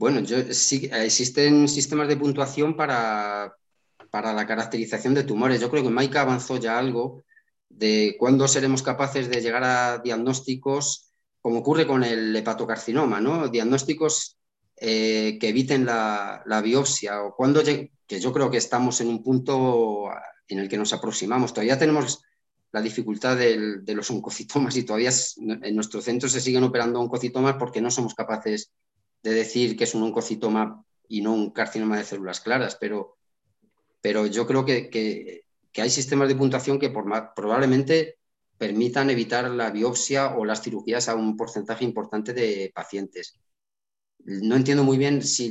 [0.00, 3.54] Bueno, yo, sí, existen sistemas de puntuación para,
[4.10, 5.60] para la caracterización de tumores.
[5.60, 7.22] Yo creo que Maika avanzó ya algo
[7.68, 13.48] de cuándo seremos capaces de llegar a diagnósticos, como ocurre con el hepatocarcinoma, ¿no?
[13.48, 14.38] Diagnósticos
[14.78, 20.06] eh, que eviten la, biopsia o cuando que yo creo que estamos en un punto
[20.48, 21.52] en el que nos aproximamos.
[21.52, 22.22] Todavía tenemos
[22.72, 27.82] la dificultad de los oncocitomas y todavía en nuestro centro se siguen operando oncocitomas porque
[27.82, 28.72] no somos capaces
[29.22, 33.16] de decir que es un oncocitoma y no un carcinoma de células claras, pero,
[34.00, 35.44] pero yo creo que, que,
[35.80, 38.18] hay sistemas de puntuación que probablemente
[38.58, 43.40] permitan evitar la biopsia o las cirugías a un porcentaje importante de pacientes
[44.24, 45.50] no entiendo muy bien si,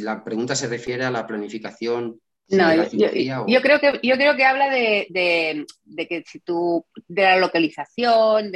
[0.00, 2.20] la pregunta se refiere a la planificación.
[2.48, 5.66] No, yo, creo que, yo creo que habla de,
[6.08, 8.52] que si tú, de la localización,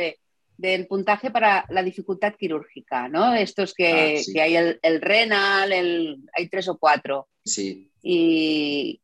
[0.59, 3.33] del puntaje para la dificultad quirúrgica, ¿no?
[3.33, 7.29] Estos que, ah, hay el, renal, el, hay tres o cuatro.
[7.45, 7.91] Sí.
[8.03, 9.01] Y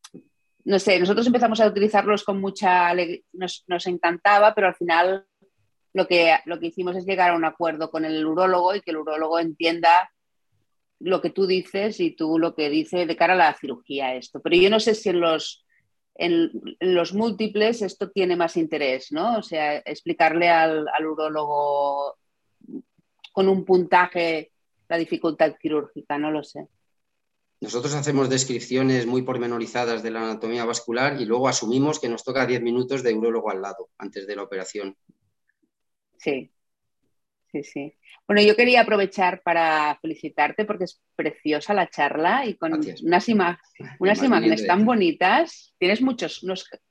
[0.65, 2.93] no sé, nosotros empezamos a utilizarlos con mucha
[3.31, 5.25] nos, nos encantaba, pero al final
[5.93, 8.91] lo que, lo que hicimos es llegar a un acuerdo con el urólogo y que
[8.91, 10.11] el urólogo entienda
[10.99, 14.41] lo que tú dices y tú lo que dices de cara a la cirugía esto.
[14.41, 15.64] Pero yo no sé si en los,
[16.15, 19.37] en, los múltiples esto tiene más interés, ¿no?
[19.37, 22.17] O sea, explicarle al, al urólogo
[23.33, 24.51] con un puntaje
[24.87, 26.67] la dificultad quirúrgica, no lo sé.
[27.61, 32.45] Nosotros hacemos descripciones muy pormenorizadas de la anatomía vascular y luego asumimos que nos toca
[32.45, 34.95] 10 minutos de urólogo al lado antes de la operación.
[36.17, 36.51] Sí,
[37.63, 37.93] sí, sí.
[38.27, 44.23] Bueno, yo quería aprovechar para felicitarte porque es preciosa la charla y con unas, unas
[44.23, 45.73] imágenes tan bonitas.
[45.77, 46.43] Tienes muchos,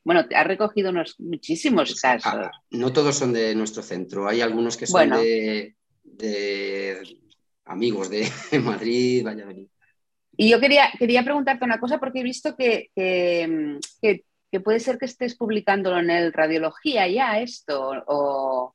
[0.04, 2.32] bueno, has recogido unos, muchísimos casos.
[2.32, 5.74] Ah, no todos son de nuestro centro, hay algunos que son de,
[7.64, 8.28] amigos de
[8.62, 9.66] Madrid, Valladolid.
[10.36, 15.06] Y yo quería, quería preguntarte una cosa porque he visto que, que puede ser que
[15.06, 18.74] estés publicándolo en el Radiología ya esto, o...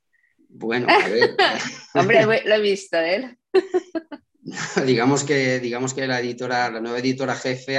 [0.50, 1.36] Bueno, a ver.
[1.94, 3.38] Hombre, lo he visto, ¿eh?
[4.86, 7.78] digamos, que, digamos que la editora, la nueva editora jefe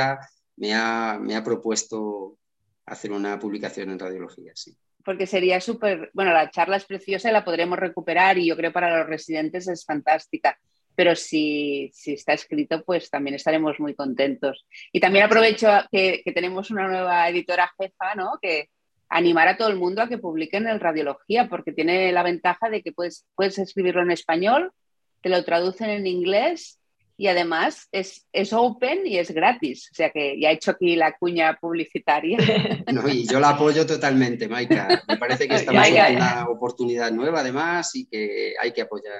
[0.57, 2.39] me ha, me ha propuesto
[2.87, 4.77] hacer una publicación en radiología, sí.
[5.05, 8.73] Porque sería súper, bueno, la charla es preciosa y la podremos recuperar y yo creo
[8.73, 10.59] para los residentes es fantástica,
[10.95, 14.67] pero si, si está escrito, pues también estaremos muy contentos.
[14.93, 18.39] Y también aprovecho que, que tenemos una nueva editora jefa, ¿no?
[18.41, 18.69] Que,
[19.11, 22.83] animar a todo el mundo a que publiquen en radiología, porque tiene la ventaja de
[22.83, 24.73] que puedes, puedes escribirlo en español,
[25.21, 26.79] te lo traducen en inglés
[27.17, 29.91] y además es, es open y es gratis.
[29.93, 32.39] O sea que ya he hecho aquí la cuña publicitaria.
[32.91, 35.03] No, y yo la apoyo totalmente, Maika.
[35.07, 39.13] Me parece que estamos en una oportunidad nueva además y que hay que apoyar.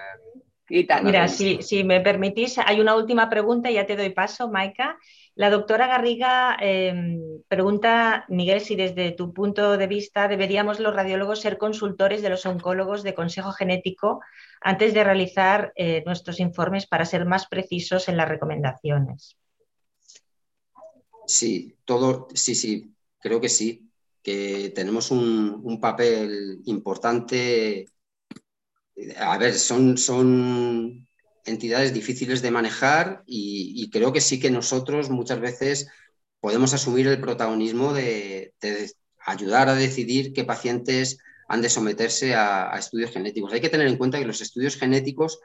[1.03, 4.97] Mira, si, si, me permitís, hay una última pregunta y ya te doy paso, Maika.
[5.41, 11.41] La doctora Garriga em, pregunta, Miguel, si desde tu punto de vista deberíamos los radiólogos
[11.41, 14.21] ser consultores de los oncólogos de consejo genético
[14.61, 19.39] antes de realizar eh, nuestros informes para ser más precisos en las recomendaciones.
[21.27, 23.91] Sí, todo, sí, sí, creo que sí,
[24.23, 27.87] que tenemos un, papel importante.
[29.17, 31.09] A ver, son, son
[31.45, 35.89] entidades difíciles de manejar y, creo que sí que nosotros muchas veces
[36.41, 38.53] podemos asumir el protagonismo de,
[39.19, 41.19] ayudar a decidir qué pacientes
[41.49, 43.53] han de someterse a, estudios genéticos.
[43.53, 45.41] Hay que tener en cuenta que los estudios genéticos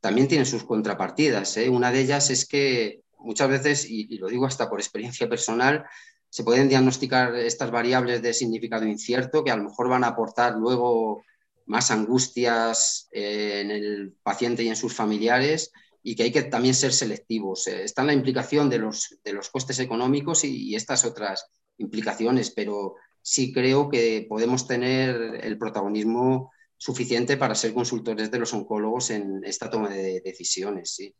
[0.00, 1.56] también tienen sus contrapartidas.
[1.56, 1.68] ¿eh?
[1.68, 5.84] Una de ellas es que muchas veces, y, lo digo hasta por experiencia personal,
[6.28, 10.54] se pueden diagnosticar estas variables de significado incierto que a lo mejor van a aportar
[10.54, 11.24] luego
[11.66, 16.74] más angustias eh, en el paciente y en sus familiares y que hay que también
[16.74, 17.66] ser selectivos.
[17.66, 21.46] Eh, está en la implicación de los, de los costes económicos y, estas otras
[21.78, 28.54] implicaciones, pero sí creo que podemos tener el protagonismo suficiente para ser consultores de los
[28.54, 30.94] oncólogos en esta toma de decisiones.
[30.94, 31.14] Sí.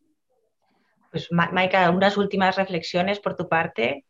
[1.11, 4.05] Pues Maika, unas últimas reflexiones por tu parte.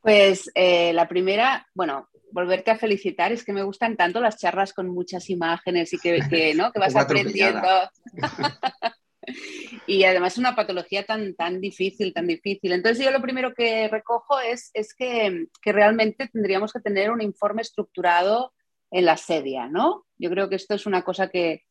[0.00, 3.32] Pues eh, la primera, bueno, volverte a felicitar.
[3.32, 6.18] Es que me gustan tanto las charlas con muchas imágenes y que,
[6.56, 6.72] ¿no?
[6.72, 7.68] que vas aprendiendo.
[9.86, 12.72] y además es una patología tan, tan difícil, tan difícil.
[12.72, 17.62] Entonces yo lo primero que recojo es, es que, realmente tendríamos que tener un informe
[17.62, 18.52] estructurado
[18.90, 20.06] en la sedia, ¿no?
[20.18, 21.62] Yo creo que esto es una cosa que,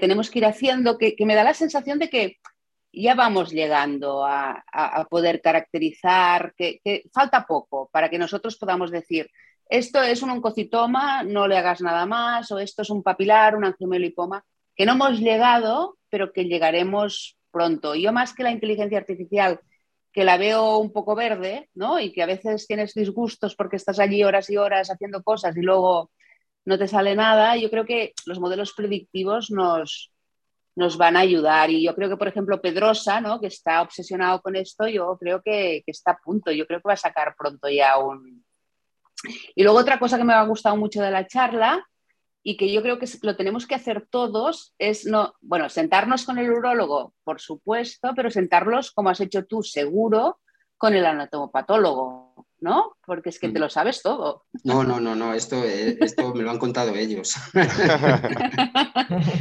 [0.00, 2.38] tenemos que ir haciendo, que, me da la sensación de que
[2.92, 4.64] ya vamos llegando a,
[5.08, 6.80] poder caracterizar, que,
[7.12, 9.30] falta poco para que nosotros podamos decir,
[9.68, 13.64] esto es un oncocitoma, no le hagas nada más, o esto es un papilar, un
[13.64, 14.44] angiomiolipoma,
[14.74, 17.94] que no hemos llegado, pero que llegaremos pronto.
[17.94, 19.60] Yo más que la inteligencia artificial,
[20.12, 21.98] que la veo un poco verde, ¿no?
[21.98, 25.60] Y que a veces tienes disgustos porque estás allí horas y horas haciendo cosas y
[25.60, 26.10] luego
[26.64, 30.12] no te sale nada, yo creo que los modelos predictivos nos,
[30.76, 31.70] nos van a ayudar.
[31.70, 33.40] Y yo creo que, por ejemplo, Pedrosa, ¿no?
[33.40, 36.94] que está obsesionado con esto, yo creo que, está a punto, yo creo que va
[36.94, 38.44] a sacar pronto ya un...
[39.54, 41.86] Y luego otra cosa que me ha gustado mucho de la charla
[42.42, 46.38] y que yo creo que lo tenemos que hacer todos es, no, bueno, sentarnos con
[46.38, 50.40] el urólogo, por supuesto, pero sentarlos, como has hecho tú, seguro,
[50.76, 52.23] con el anatomopatólogo,
[52.64, 52.96] ¿no?
[53.04, 53.62] Porque es que te mm.
[53.62, 54.44] lo sabes todo.
[54.64, 57.34] No, no, no, no, esto, eh, esto me lo han contado ellos.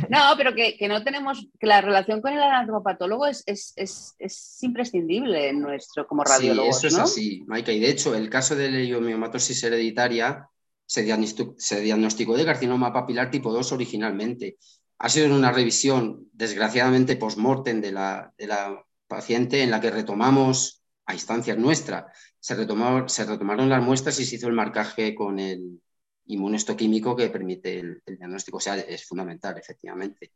[0.09, 5.61] no, pero que, no tenemos, que la relación con el anatomopatólogo es, es, imprescindible en
[5.61, 6.74] nuestro como radiólogo.
[6.74, 7.71] Sí, eso es así, Maika.
[7.71, 10.49] Y de hecho, el caso de la leiomiomatosiz hereditaria
[10.86, 14.57] se, diagnosticó de carcinoma papilar tipo 2 originalmente.
[14.99, 19.91] Ha sido en una revisión, desgraciadamente, post-mortem de la, de la paciente en la que
[19.91, 22.05] retomamos a instancias nuestras.
[22.44, 25.82] Se, se retomaron las muestras y se hizo el marcaje con el
[26.26, 28.58] inmunohistoquímico que permite el, diagnóstico.
[28.58, 30.34] O sea, es fundamental, efectivamente.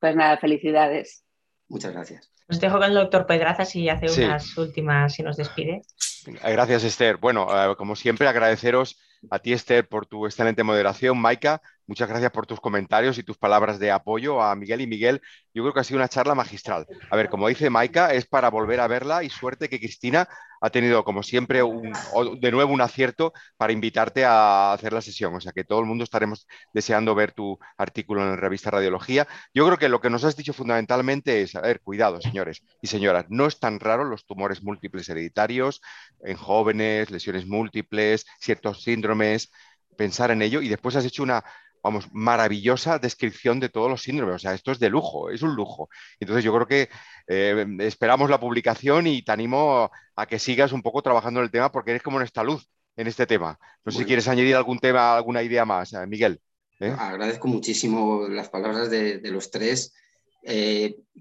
[0.00, 1.24] Pues nada, felicidades.
[1.68, 2.32] Muchas gracias.
[2.48, 5.82] Os dejo con el doctor Pedrazas y hace unas últimas y nos despide.
[6.26, 7.18] Gracias, Esther.
[7.18, 8.98] Bueno, eh, como siempre, agradeceros
[9.30, 11.18] a ti, Esther, por tu excelente moderación.
[11.18, 15.20] Maika, muchas gracias por tus comentarios y tus palabras de apoyo a Miguel y Miguel.
[15.52, 16.86] Yo creo que ha sido una charla magistral.
[17.10, 20.28] A ver, como dice Maika, es para volver a verla y suerte que Cristina
[20.60, 25.34] ha tenido, como siempre, de nuevo un acierto para invitarte a hacer la sesión.
[25.34, 29.26] O sea que todo el mundo estaremos deseando ver tu artículo en la revista Radiología.
[29.54, 32.88] Yo creo que lo que nos has dicho fundamentalmente es, a ver, cuidado, señores y
[32.88, 35.80] señoras, no es tan raro los tumores múltiples hereditarios
[36.22, 39.50] en jóvenes, lesiones múltiples, ciertos síndromes,
[39.96, 41.44] pensar en ello y después has hecho una
[41.82, 44.36] vamos, maravillosa descripción de todos los síndromes.
[44.36, 45.88] O sea, esto es de lujo, es un lujo.
[46.20, 46.88] Entonces yo creo que
[47.26, 51.50] eh, esperamos la publicación y te animo a que sigas un poco trabajando en el
[51.50, 53.58] tema porque eres como nuestra luz en este tema.
[53.84, 56.40] No sé si quieres añadir algún tema, alguna idea más, eh, Miguel.
[56.80, 56.94] ¿eh?
[56.98, 59.94] Agradezco muchísimo las palabras de, los tres.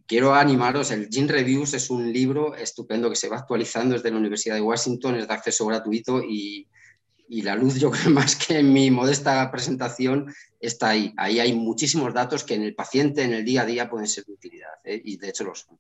[0.08, 4.18] quiero animaros, el Gene Reviews es un libro estupendo que se va actualizando desde la
[4.18, 6.68] Universidad de Washington, es de acceso gratuito y
[7.28, 11.14] y la luz, yo creo más que en mi modesta presentación, está ahí.
[11.18, 14.26] Ahí hay muchísimos datos que en el paciente, en el día a día, pueden ser
[14.26, 15.02] de utilidad ¿eh?
[15.04, 15.80] y de hecho lo son.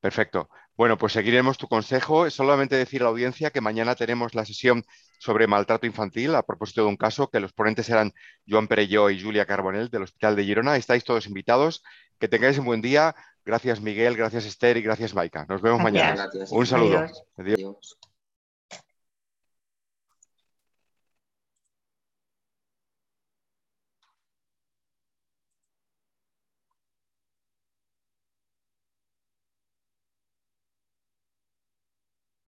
[0.00, 0.50] Perfecto.
[0.76, 2.28] Bueno, pues seguiremos tu consejo.
[2.30, 4.84] Solamente decir a la audiencia que mañana tenemos la sesión
[5.18, 8.12] sobre maltrato infantil a propósito de un caso, que los ponentes serán
[8.46, 10.76] Joan Perelló y Julia Carbonell del Hospital de Girona.
[10.76, 11.82] Estáis todos invitados.
[12.18, 13.14] Que tengáis un buen día.
[13.44, 15.46] Gracias Miguel, gracias Esther y gracias Maika.
[15.48, 16.28] Nos vemos mañana.
[16.50, 17.06] Un saludo.
[17.36, 17.98] Adiós.